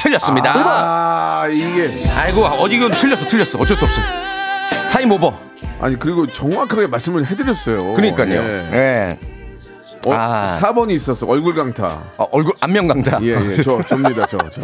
[0.00, 0.52] 틀렸습니다.
[0.54, 1.90] 아, 이게.
[2.16, 4.00] 아이고 어디 이건 틀렸어 틀렸어 어쩔 수 없어.
[4.92, 5.38] Time over.
[5.80, 7.94] 아니, 그리고 정확하게 말씀을 해드렸어요.
[7.94, 8.32] 그러니까요.
[8.32, 8.70] 예.
[8.72, 9.18] 예.
[10.06, 10.58] 어, 아.
[10.60, 11.26] 4번이 있었어.
[11.26, 11.86] 얼굴 강타.
[12.18, 13.20] 어, 얼굴 안면 강타.
[13.22, 13.62] 예, 예.
[13.62, 14.62] 저, 접니다, 저, 저.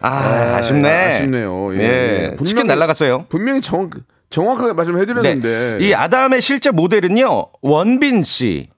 [0.00, 0.88] 아, 아 쉽네.
[0.88, 1.74] 아쉽네요.
[1.74, 1.82] 예, 예.
[1.82, 2.36] 예.
[2.38, 3.26] 치킨 분명히- 날라갔어요.
[3.28, 3.90] 분명히 정,
[4.30, 5.78] 정확하게 말씀해 드렸는데.
[5.78, 5.86] 네.
[5.86, 8.68] 이 아담의 실제 모델은요 원빈 씨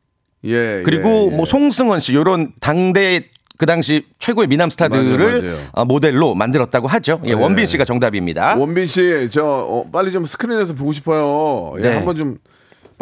[0.44, 0.82] 예.
[0.84, 1.36] 그리고 예, 예.
[1.36, 5.58] 뭐 송승헌 씨 요런 당대 그 당시 최고의 미남 스타들을 맞아요, 맞아요.
[5.72, 7.20] 어, 모델로 만들었다고 하죠.
[7.24, 7.40] 예, 네.
[7.40, 8.56] 원빈 씨가 정답입니다.
[8.56, 11.74] 원빈 씨, 저 어, 빨리 좀 스크린에서 보고 싶어요.
[11.78, 11.94] 예, 네.
[11.94, 12.38] 한번 좀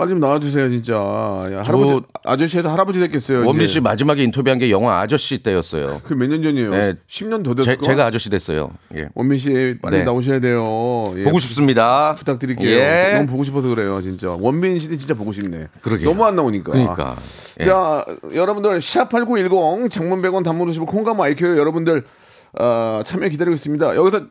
[0.02, 0.94] 빨리 좀 나와주세요, 진짜.
[0.94, 3.46] 야, 할아버지, 아저씨에서 할아버지 됐겠어요.
[3.46, 3.74] 원빈 이제.
[3.74, 6.00] 씨 마지막에 인터뷰한 게 영화 아저씨 때였어요.
[6.04, 6.70] 그 몇 년 전이에요?
[6.70, 6.94] 네.
[7.08, 7.86] 10년 더 제, 됐을까?
[7.86, 8.70] 제가 아저씨 됐어요.
[8.96, 9.08] 예.
[9.14, 10.02] 원빈 씨 빨리 네.
[10.04, 11.12] 나오셔야 돼요.
[11.16, 12.16] 예, 보고 싶습니다.
[12.18, 12.68] 부탁드릴게요.
[12.68, 13.12] 예.
[13.14, 14.30] 너무 보고 싶어서 그래요, 진짜.
[14.30, 15.68] 원빈 씨는 진짜 보고 싶네.
[15.80, 16.08] 그러게요.
[16.08, 16.72] 너무 안 나오니까.
[16.72, 17.14] 그러니까.
[17.60, 17.64] 예.
[17.64, 22.02] 자, 여러분들 샵 8910 장문 100원 단문 50원 콩감 아이큐 여러분들
[22.58, 23.94] 어, 참여 기다리고 있습니다.
[23.94, 24.22] 여기서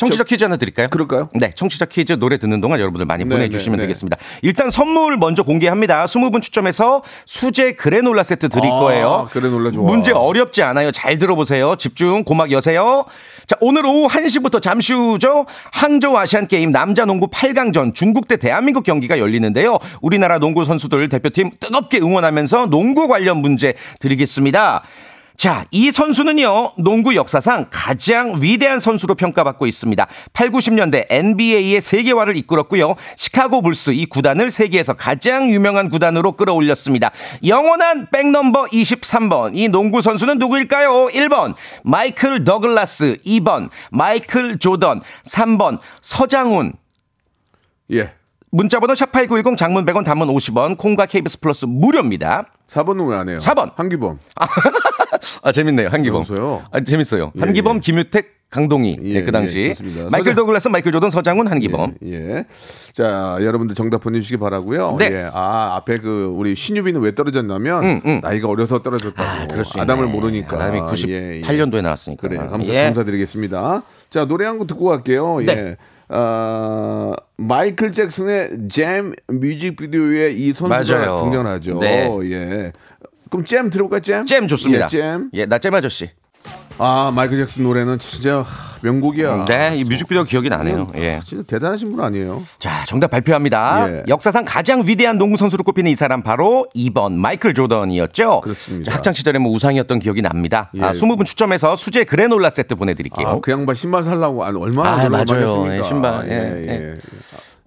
[0.00, 0.88] 청취자 퀴즈 하나 드릴까요?
[0.88, 1.28] 그럴까요?
[1.34, 3.86] 네, 청취자 퀴즈 노래 듣는 동안 여러분들 많이 네, 보내주시면 네, 네.
[3.86, 4.16] 되겠습니다.
[4.42, 6.04] 일단 선물 먼저 공개합니다.
[6.04, 9.28] 20분 추첨해서 수제 그래놀라 세트 드릴 아, 거예요.
[9.30, 9.84] 그래놀라 좋아.
[9.84, 10.90] 문제 어렵지 않아요.
[10.90, 11.76] 잘 들어보세요.
[11.76, 13.04] 집중, 고막 여세요.
[13.46, 15.46] 자, 오늘 오후 1시부터 잠시 후죠.
[15.72, 19.78] 항저우 아시안 게임 남자 농구 8강전 중국 대 대한민국 경기가 열리는데요.
[20.00, 24.82] 우리나라 농구 선수들 대표팀 뜨겁게 응원하면서 농구 관련 문제 드리겠습니다.
[25.40, 30.06] 자, 이 선수는요, 농구 역사상 가장 위대한 선수로 평가받고 있습니다.
[30.34, 32.94] 8, 90년대 NBA의 세계화를 이끌었고요.
[33.16, 37.10] 시카고 불스 이 구단을 세계에서 가장 유명한 구단으로 끌어올렸습니다.
[37.46, 39.52] 영원한 백넘버 23번.
[39.54, 41.06] 이 농구 선수는 누구일까요?
[41.06, 43.16] 1번, 마이클 더글라스.
[43.24, 45.00] 2번, 마이클 조던.
[45.24, 46.74] 3번, 서장훈.
[47.92, 48.12] 예.
[48.52, 52.46] 문자번호 샵8910 장문 100원 단문 50원 콩과 KBS 플러스 무료입니다.
[52.68, 53.38] 4번은 왜 안 해요?
[53.38, 53.72] 4번.
[53.76, 54.18] 한기범.
[55.42, 56.24] 아 재밌네요 한기범.
[56.24, 56.64] 재밌어요.
[56.70, 57.32] 아 재밌어요.
[57.36, 57.80] 예, 한기범, 예.
[57.80, 58.96] 김유택, 강동희.
[59.04, 60.08] 예, 예, 그 당시 예.
[60.10, 61.94] 마이클 더글라스, 마이클 조던, 서장훈, 한기범.
[62.04, 62.44] 예, 예.
[62.92, 64.96] 자, 여러분들 정답 보내주시기 바라고요.
[64.98, 65.10] 네.
[65.12, 65.30] 예.
[65.32, 68.20] 아, 앞에 그 우리 신유빈은 왜 떨어졌냐면 음, 음.
[68.22, 69.22] 나이가 어려서 떨어졌다고.
[69.22, 70.06] 아, 그럴 수 아담을.
[70.06, 70.56] 모르니까.
[70.56, 71.40] 아담이 예, 예.
[71.42, 72.20] 98년도에 나왔으니까.
[72.28, 72.84] 그래, 감사, 예.
[72.86, 73.82] 감사드리겠습니다.
[74.10, 75.38] 자, 노래 한 곡 듣고 갈게요.
[75.38, 75.52] 네.
[75.52, 75.76] 예.
[76.12, 81.16] 어, 마이클 잭슨의 잼 뮤직비디오에 이 선수가 맞아요.
[81.22, 81.78] 등장하죠.
[81.78, 82.08] 네.
[82.24, 82.72] 예.
[83.30, 84.26] 그럼 잼 들어볼까요, 잼?
[84.26, 84.86] 잼 좋습니다.
[84.86, 85.30] 예, 잼.
[85.34, 86.10] 예, 나 잼 아저씨.
[86.82, 89.44] 아 마이클 잭슨 노래는 진짜 하, 명곡이야.
[89.44, 90.90] 네, 이 뮤직비디오 기억이 나네요.
[90.96, 91.20] 예.
[91.22, 92.42] 진짜 대단하신 분 아니에요?
[92.58, 93.86] 자, 정답 발표합니다.
[93.90, 94.02] 예.
[94.08, 98.40] 역사상 가장 위대한 농구 선수로 꼽히는 이 사람 바로 2번 마이클 조던이었죠.
[98.40, 98.90] 그렇습니다.
[98.90, 100.70] 자, 학창 시절에 뭐 우상이었던 기억이 납니다.
[100.74, 100.82] 예.
[100.82, 103.28] 아, 20분 추첨해서 수제 그래놀라 세트 보내드릴게요.
[103.28, 105.70] 아, 그 양반 신발 살라고 아, 얼마나 아, 맞아요.
[105.70, 106.30] 예, 신발.
[106.30, 106.92] 예, 예, 예.
[106.92, 106.94] 예.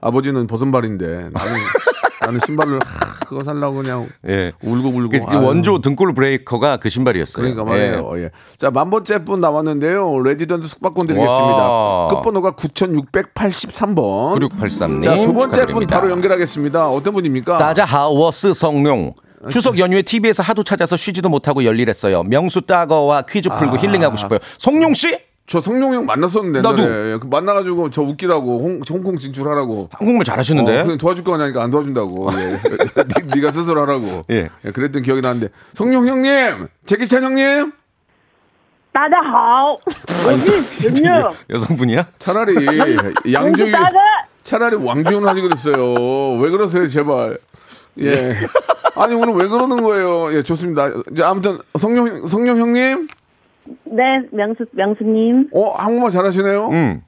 [0.04, 1.32] 아버지는 벗은발인데 나는
[2.22, 4.54] 나는 신발을 하, 그거 살라고 그냥 예.
[4.64, 5.26] 울고 불고.
[5.26, 5.36] 그.
[5.46, 7.44] 원조 등골 브레이커가 그 신발이었어요.
[7.44, 8.12] 그러니까 말이에요.
[8.20, 8.30] 예.
[8.58, 10.22] 자, 만 번째 분 나왔는데요.
[10.24, 11.70] 레지던스 숙박권 드리겠습니다.
[11.70, 12.08] 와.
[12.10, 14.40] 끝번호가 9683번.
[14.40, 15.04] 9683님.
[15.04, 15.96] 자, 두 번째 분 축하드립니다.
[16.00, 16.90] 바로 연결하겠습니다.
[16.90, 17.58] 어떤 분입니까?
[17.58, 19.14] 大家 好我是 성룡.
[19.50, 22.24] 추석 연휴에 TV에서 하도 찾아서 쉬지도 못하고 열일했어요.
[22.24, 23.78] 명수 大哥와 퀴즈 풀고 아.
[23.78, 24.40] 힐링하고 싶어요.
[24.58, 25.18] 성룡 씨?
[25.47, 26.83] 저 성룡 형 만났었는데 나도.
[26.83, 27.19] 옛날에.
[27.19, 29.89] 그 만나가지고 저 웃기다고 홍, 홍콩 진출하라고.
[29.93, 30.81] 한국말 잘하시는데.
[30.81, 32.29] 어, 그냥 도와줄 거 아니까 안 도와준다고.
[32.35, 32.61] 예.
[33.25, 34.21] 니, 네가 스스로 하라고.
[34.31, 34.51] 예.
[34.65, 35.49] 예, 그랬던 기억이 나는데.
[35.73, 37.73] 성룡 형님, 재기찬 형님.
[38.91, 39.79] 大家好，
[40.27, 41.31] 我是子牛。
[41.51, 42.09] 여성분이야?
[42.19, 42.55] 차라리
[43.33, 43.91] 양조위, 나가!
[44.43, 46.39] 차라리 왕지훈 하지 그랬어요.
[46.41, 47.39] 왜 그러세요, 제발.
[48.01, 48.35] 예.
[48.97, 50.35] 아니 오늘 왜 그러는 거예요?
[50.35, 50.89] 예, 좋습니다.
[51.13, 53.09] 이제 아무튼 성룡 성룡 형님,
[53.86, 55.50] 네, 명수 명수님.
[55.54, 56.70] 어 한국말 잘하시네요.
[56.72, 57.02] 응.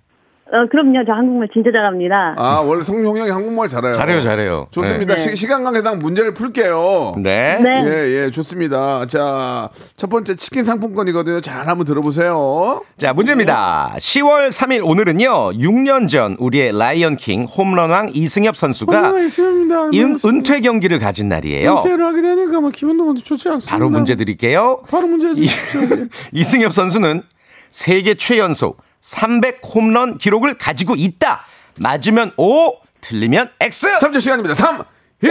[0.52, 1.04] 어, 그럼요.
[1.08, 2.36] 저 한국말 진짜 잘합니다.
[2.38, 3.94] 아 원래 성룡 형이 한국말 잘해요.
[3.94, 4.68] 잘해요, 잘해요.
[4.70, 5.16] 좋습니다.
[5.16, 5.36] 네.
[5.36, 7.14] 시, 간 관계상 문제를 풀게요.
[7.18, 7.58] 네.
[7.60, 7.84] 네.
[7.86, 9.08] 예, 예, 좋습니다.
[9.08, 11.42] 자, 첫 번째 치킨 상품권이거든요.
[11.42, 12.82] 잘 한번 들어보세요.
[12.98, 13.94] 자, 문제입니다.
[13.98, 19.76] 10월 3일 오늘은요, 6년 전 우리의 라이언킹 홈런왕 이승엽 선수가 있습니다.
[19.96, 21.76] 은, 은퇴 경기를 가진 날이에요.
[21.76, 23.72] 하게 되니까 뭐 기분도 너무 좋지 않습니다.
[23.72, 24.82] 바로 문제 드릴게요.
[24.90, 25.82] 바로 문제 이, 주십시오.
[26.34, 27.24] 이승엽 선수는
[27.70, 31.42] 세계 최연소 300 홈런 기록을 가지고 있다.
[31.80, 34.00] 맞으면 O, 틀리면 X.
[34.00, 34.56] 3초 시간입니다.
[34.56, 34.84] 3,
[35.24, 35.28] 2,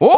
[0.00, 0.08] 오!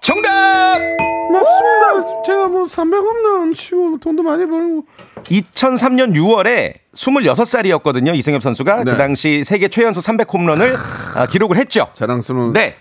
[0.00, 0.78] 정답!
[0.78, 2.22] 맞습니다.
[2.24, 4.86] 제가 뭐 300홈런 치고 돈도 많이 벌고
[5.24, 8.14] 2003년 6월에 26살이었거든요.
[8.14, 8.92] 이승엽 선수가 네.
[8.92, 10.76] 그 당시 세계 최연소 300 홈런을
[11.14, 11.88] 아, 기록을 했죠.
[11.92, 12.76] 자랑스러운 네.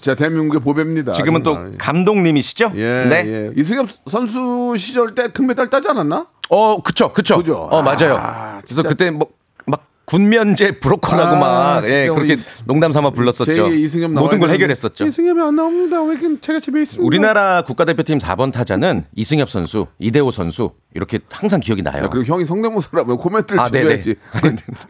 [0.00, 1.12] 자 대한민국의 보배입니다.
[1.12, 1.72] 지금은 또 정말.
[1.78, 2.72] 감독님이시죠?
[2.76, 3.24] 예, 네.
[3.26, 3.52] 예.
[3.56, 6.26] 이승엽 선수 시절 때 금메달 따지 않았나?
[6.50, 7.38] 어, 그쵸, 그쵸.
[7.38, 7.54] 그죠?
[7.70, 8.16] 어, 맞아요.
[8.20, 8.82] 아, 그래서.
[8.82, 9.28] 그때 뭐,
[9.66, 11.38] 막, 군면제 브로콜하고 아,
[11.80, 13.50] 막, 예, 그렇게 농담 삼아 불렀었죠.
[13.52, 15.06] 제2의 이승엽 나와야 모든 걸 해결했었죠.
[15.06, 16.02] 이승엽이 안 나옵니다.
[16.02, 17.04] 왜 이렇게 제가 집에 있습니다.
[17.06, 22.04] 우리나라 국가대표팀 4번 타자는 이승엽 선수, 이대호 선수, 이렇게 항상 기억이 나요.
[22.04, 24.02] 야, 그리고 형이 성대모사라고 코멘트를 아, 네네.
[24.02, 24.16] 줘야지.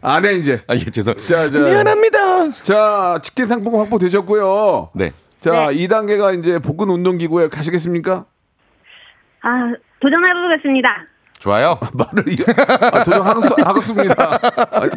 [0.01, 0.61] 안 해 이제.
[0.67, 1.15] 아, 예, 죄송.
[1.15, 1.59] 자, 자.
[1.59, 2.51] 미안합니다.
[2.63, 4.89] 자, 치킨 상품권 확보되셨고요.
[4.95, 5.13] 네.
[5.39, 8.25] 자, 이 2단계가 이제 복근 운동기구에 가시겠습니까?
[9.43, 9.49] 아,
[10.01, 11.05] 도전해보겠습니다.
[11.45, 11.77] 좋아요.
[11.93, 12.37] 말을 이-
[12.91, 14.39] 아, 도전하겠습니다.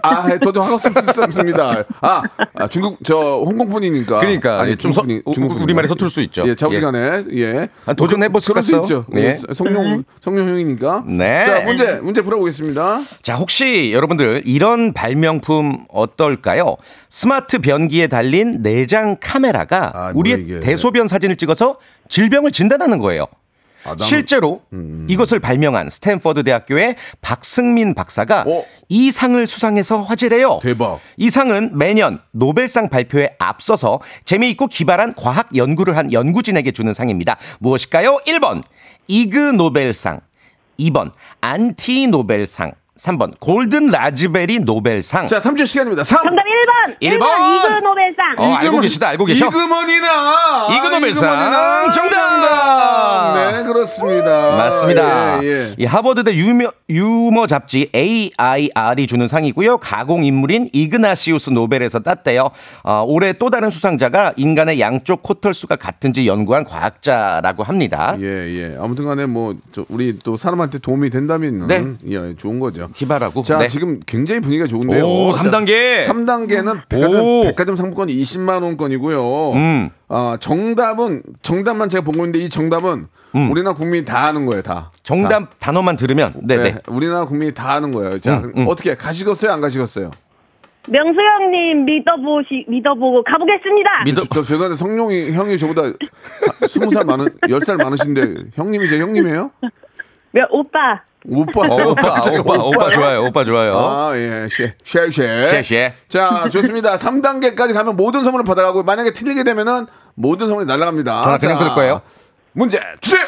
[0.02, 1.84] 아, 예, 도전하겠습니다.
[2.00, 2.22] 아,
[2.54, 4.18] 아, 중국 저 홍콩 분이니까.
[4.20, 6.44] 그러니까, 예, 좀 서- 중국 분이- 우- 중국 분이- 우리 말에 서툴 수 있죠.
[6.46, 7.68] 예, 자부지간에 예.
[7.84, 9.04] 아, 도전해볼 그럴 수 수가 있죠.
[9.16, 9.24] 예.
[9.24, 9.34] 예.
[9.52, 11.04] 성룡 성룡 형이니까.
[11.06, 11.44] 네.
[11.44, 12.98] 자, 문제 문제 풀어보겠습니다.
[13.20, 16.76] 자, 혹시 여러분들 이런 발명품 어떨까요?
[17.10, 20.60] 스마트 변기에 달린 내장 카메라가 아, 뭐야, 우리의 이게.
[20.60, 21.76] 대소변 사진을 찍어서
[22.08, 23.26] 질병을 진단하는 거예요.
[23.84, 24.62] 아, 나는- 실제로
[25.08, 28.64] 이것을 발명한 스탠퍼드 대학교의 박승민 박사가 어?
[28.88, 30.58] 이 상을 수상해서 화제래요.
[30.62, 31.00] 대박.
[31.16, 37.36] 이 상은 매년 노벨상 발표에 앞서서 재미있고 기발한 과학 연구를 한 연구진에게 주는 상입니다.
[37.60, 38.18] 무엇일까요?
[38.26, 38.62] 1번
[39.06, 40.20] 이그 노벨상,
[40.78, 45.28] 2번 안티 노벨상, 3번 골든 라즈베리 노벨상.
[45.28, 46.02] 자, 3초 시간입니다.
[46.02, 46.22] 3.
[46.24, 46.96] 정답 1번!
[47.00, 47.28] 일 번!
[47.30, 48.34] 이그 노벨상!
[48.38, 49.46] 어, 알고 계시다, 알고 계셔.
[49.46, 53.34] 이금원이나 이그 노벨상 이금원이나 정답!
[53.34, 54.50] 네, 그렇습니다.
[54.56, 55.44] 맞습니다.
[55.44, 55.66] 예, 예.
[55.78, 59.78] 이 하버드대 유머, 유머 잡지 AIR이 주는 상이고요.
[59.78, 62.50] 가공 인물인 이그나시우스 노벨에서 땄대요.
[62.82, 68.16] 어, 올해 또 다른 수상자가 인간의 양쪽 코털수가 같은지 연구한 과학자라고 합니다.
[68.20, 68.76] 예, 예.
[68.80, 71.84] 아무튼 간에 뭐, 저 우리 또 사람한테 도움이 된다면, 네.
[72.08, 72.87] 예, 좋은 거죠.
[72.92, 73.42] 기발하고.
[73.42, 73.68] 자, 네.
[73.68, 75.04] 지금 굉장히 분위기가 좋은데요.
[75.04, 76.04] 오, 3단계.
[76.06, 77.42] 3단계는 백화점, 오.
[77.44, 79.52] 백화점 상품권 20만 원권이고요.
[79.52, 79.90] 음.
[80.08, 83.50] 아, 정답은, 정답만 제가 보고 있는데 이 정답은 음.
[83.50, 84.90] 우리나라 국민이 다 아는 거예요, 다.
[85.02, 86.78] 정답 단어만 들으면 네, 네 네.
[86.88, 88.18] 우리나라 국민이 다 아는 거예요.
[88.18, 88.66] 자, 음, 음.
[88.68, 90.10] 어떻게 가시겠어요, 안 가시겠어요?
[90.90, 94.04] 명수 형님 믿어보시, 믿어보고 가보겠습니다.
[94.04, 95.82] 믿어 저, 저 죄송한데 성룡이 형이 저보다
[96.62, 99.50] 20살 많은 10살 많으신데 형님이 제 형님이에요?
[100.32, 101.02] 명, 오빠.
[101.26, 101.60] 오빠.
[101.62, 102.90] 어, 오빠, 오빠, 오빠?
[102.90, 103.24] 좋아요.
[103.24, 103.76] 오빠 좋아요.
[103.78, 104.48] 아, 예.
[104.50, 105.48] 쉐, 쉐, 쉐.
[105.50, 105.94] 쉐, 쉐.
[106.08, 106.96] 자, 좋습니다.
[106.98, 111.22] 3단계까지 가면 모든 선물을 받아가고 만약에 틀리게 되면은 모든 선물이 날아갑니다.
[111.22, 112.02] 전화 그냥 자, 들을 거예요.
[112.52, 113.26] 문제 주세요.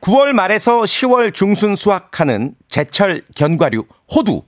[0.00, 4.42] 9월 말에서 10월 중순 수확하는 제철 견과류 호두.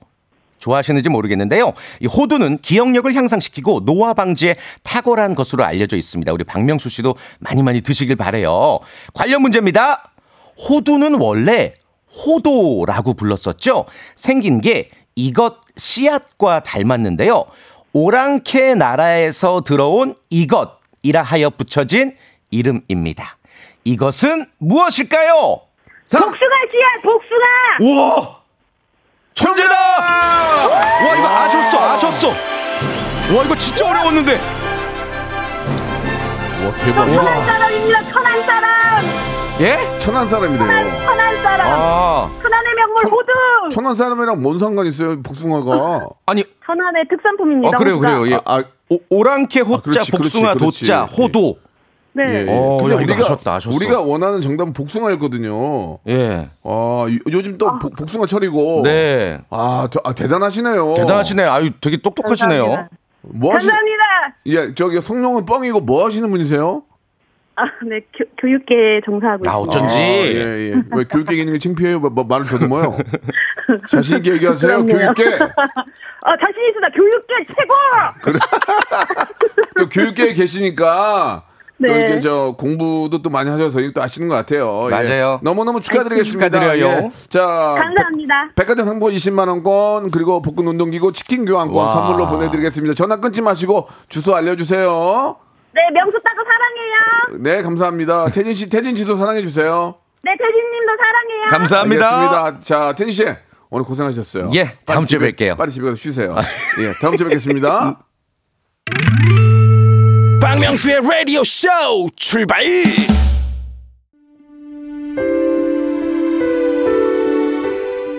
[0.59, 1.73] 좋아하시는지 모르겠는데요.
[2.01, 6.33] 이 호두는 기억력을 향상시키고 노화 방지에 탁월한 것으로 알려져 있습니다.
[6.33, 8.79] 우리 박명수 씨도 많이 많이 드시길 바래요.
[9.15, 10.11] 관련 문제입니다.
[10.59, 11.75] 호두는 원래
[12.25, 13.87] 호도라고 불렀었죠.
[14.15, 17.45] 생긴 게 이것 씨앗과 닮았는데요.
[17.93, 22.17] 오랑캐 나라에서 들어온 이것이라 하여 붙여진
[22.51, 23.37] 이름입니다.
[23.85, 25.61] 이것은 무엇일까요?
[26.11, 27.47] 복숭아 씨앗, 복숭아!
[27.81, 28.41] 우와!
[29.35, 29.75] 천재다!
[29.75, 32.29] 와, 이거 아셨어, 아셨어!
[32.29, 34.35] 와, 이거 진짜 어려웠는데!
[36.65, 37.07] 와 대박.
[37.07, 38.86] 천안 사람입니다, 천안 사람!
[39.61, 39.79] 예?
[39.99, 40.67] 천안 사람이래요.
[41.05, 41.67] 천안 사람!
[41.67, 43.33] 아, 천안의 명물 천- 호두!
[43.73, 45.23] 천안 사람이랑 뭔 상관 있어요?
[45.23, 46.07] 복숭아가.
[46.27, 47.69] 아니, 천안의 특산품입니다.
[47.69, 47.99] 어, 그래요.
[47.99, 48.29] 그래요.
[48.29, 48.35] 예.
[48.35, 51.23] 아, 아, 오, 오랑캐 호자, 그렇지, 복숭아 그렇지, 도자, 그렇지.
[51.23, 51.59] 호도.
[52.13, 52.23] 네.
[52.29, 52.59] 예, 예.
[52.59, 53.75] 어, 근데 야, 우리가 아셨다, 아셨어.
[53.77, 55.99] 우리가 원하는 정답은 복숭아였거든요.
[56.09, 56.49] 예.
[56.63, 58.83] 아, 요- 요즘 또 복- 복숭아 철이고.
[58.85, 59.39] 네.
[59.51, 60.95] 아, 저- 아, 대단하시네요.
[60.95, 61.43] 대단하시네.
[61.45, 62.63] 아유, 되게 똑똑하시네요.
[62.63, 62.97] 감사합니다.
[63.23, 63.67] 뭐 하시?
[63.67, 64.05] 감사합니다.
[64.47, 66.83] 예, 저기 성룡은 뻥이고 뭐 하시는 분이세요?
[67.57, 69.59] 아, 네, 교, 교육계에 종사하고 아, 있습니다.
[69.59, 69.97] 어쩐지.
[69.97, 70.83] 아, 예, 예.
[70.93, 72.01] 왜 교육계 있는 게 창피해요?
[72.01, 72.97] 뭐, 뭐 말을 더듬어요?
[73.91, 74.85] 자신 있게 얘기하세요.
[74.85, 74.87] 그럼요.
[74.87, 75.25] 교육계.
[75.35, 76.89] 아, 자신 있습니다.
[76.95, 77.75] 교육계 최고!
[79.79, 81.45] 또 교육계에 계시니까
[81.79, 82.05] 또 네.
[82.05, 84.87] 이게 저 공부도 또 많이 하셔서 또 아시는 것 같아요.
[84.87, 84.91] 예.
[84.91, 85.41] 맞아요.
[85.43, 86.49] 너무너무 축하드리겠습니다.
[86.49, 86.87] 축하드려요.
[86.87, 87.11] 예.
[87.29, 88.51] 자, 감사합니다.
[88.55, 91.89] 백, 화점 상품 20만 원권 그리고 복근 운동기구 치킨 교환권 와.
[91.91, 92.95] 선물로 보내드리겠습니다.
[92.95, 95.37] 전화 끊지 마시고 주소 알려주세요.
[95.77, 97.39] 네, 명수 따고 사랑해요.
[97.43, 98.27] 네, 감사합니다.
[98.31, 99.95] 태진 씨, 태진 씨도 사랑해 주세요.
[100.25, 101.47] 네, 태진님도 사랑해요.
[101.51, 102.17] 감사합니다.
[102.47, 102.61] 알겠습니다.
[102.63, 103.25] 자, 태진 씨
[103.69, 104.49] 오늘 고생하셨어요.
[104.55, 105.57] 예, 다음 주에 집에- 뵐게요.
[105.59, 106.35] 빨리 집에 가서 쉬세요.
[106.81, 108.01] 예, 다음 주에 뵙겠습니다.
[110.41, 111.69] 박명수의 라디오 쇼
[112.17, 112.63] 출발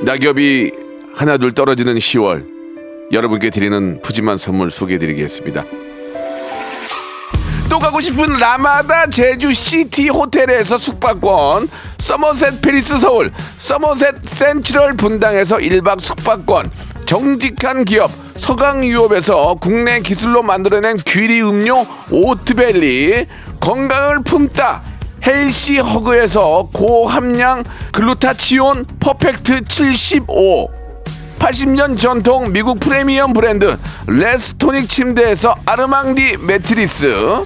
[0.04, 0.72] 낙엽이
[1.15, 2.46] 하나둘 떨어지는 10월
[3.12, 5.65] 여러분께 드리는 푸짐한 선물 소개해드리겠습니다.
[7.78, 16.00] 또 가고 싶은 라마다 제주 시티 호텔에서 숙박권, 서머셋 팰리스 서울, 서머셋 센트럴 분당에서 1박
[16.00, 16.72] 숙박권,
[17.06, 23.28] 정직한 기업 서강유업에서 국내 기술로 만들어낸 귀리 음료 오트벨리,
[23.60, 24.82] 건강을 품다
[25.24, 30.72] 헬시 허그에서 고함량 글루타치온 퍼펙트 75
[31.38, 37.46] 80년 전통 미국 프리미엄 브랜드 레스토닉 침대에서 아르망디 매트리스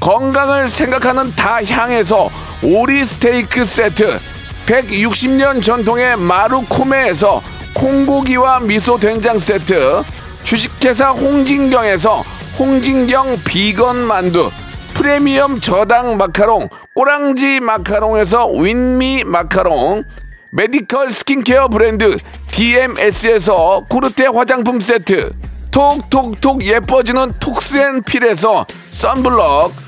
[0.00, 2.30] 건강을 생각하는 다향에서
[2.62, 4.18] 오리 스테이크 세트.
[4.66, 7.42] 160년 전통의 마루코메에서
[7.74, 10.02] 콩고기와 미소 된장 세트.
[10.44, 12.22] 주식회사 홍진경에서
[12.58, 14.50] 홍진경 비건 만두.
[14.94, 20.04] 프리미엄 저당 마카롱 꼬랑지 마카롱에서 윈미 마카롱.
[20.50, 22.16] 메디컬 스킨케어 브랜드
[22.48, 25.32] DMS에서 코르테 화장품 세트.
[25.70, 29.87] 톡톡톡 예뻐지는 톡스앤필에서 썬블럭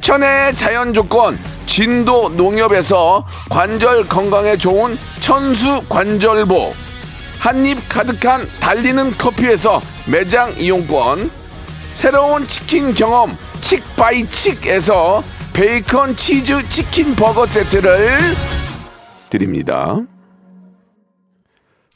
[0.00, 6.74] 천혜의 자연 조건 진도 농협에서 관절 건강에 좋은 천수 관절보
[7.38, 11.30] 한입 가득한 달리는 커피에서 매장 이용권
[11.94, 18.18] 새로운 치킨 경험 칙바이칙에서 베이컨 치즈 치킨 버거 세트를
[19.30, 20.00] 드립니다.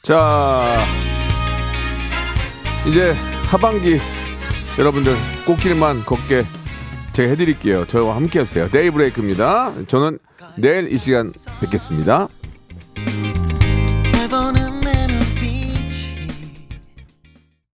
[0.02, 0.62] 자,
[2.86, 3.14] 이제
[3.50, 3.98] 하반기
[4.78, 5.14] 여러분들
[5.46, 6.44] 꽃길만 걷게
[7.20, 7.86] 제가 해드릴게요.
[7.86, 8.70] 저와 함께 하세요.
[8.70, 9.74] 데이브레이크입니다.
[9.88, 10.18] 저는
[10.56, 12.28] 내일 이 시간 뵙겠습니다.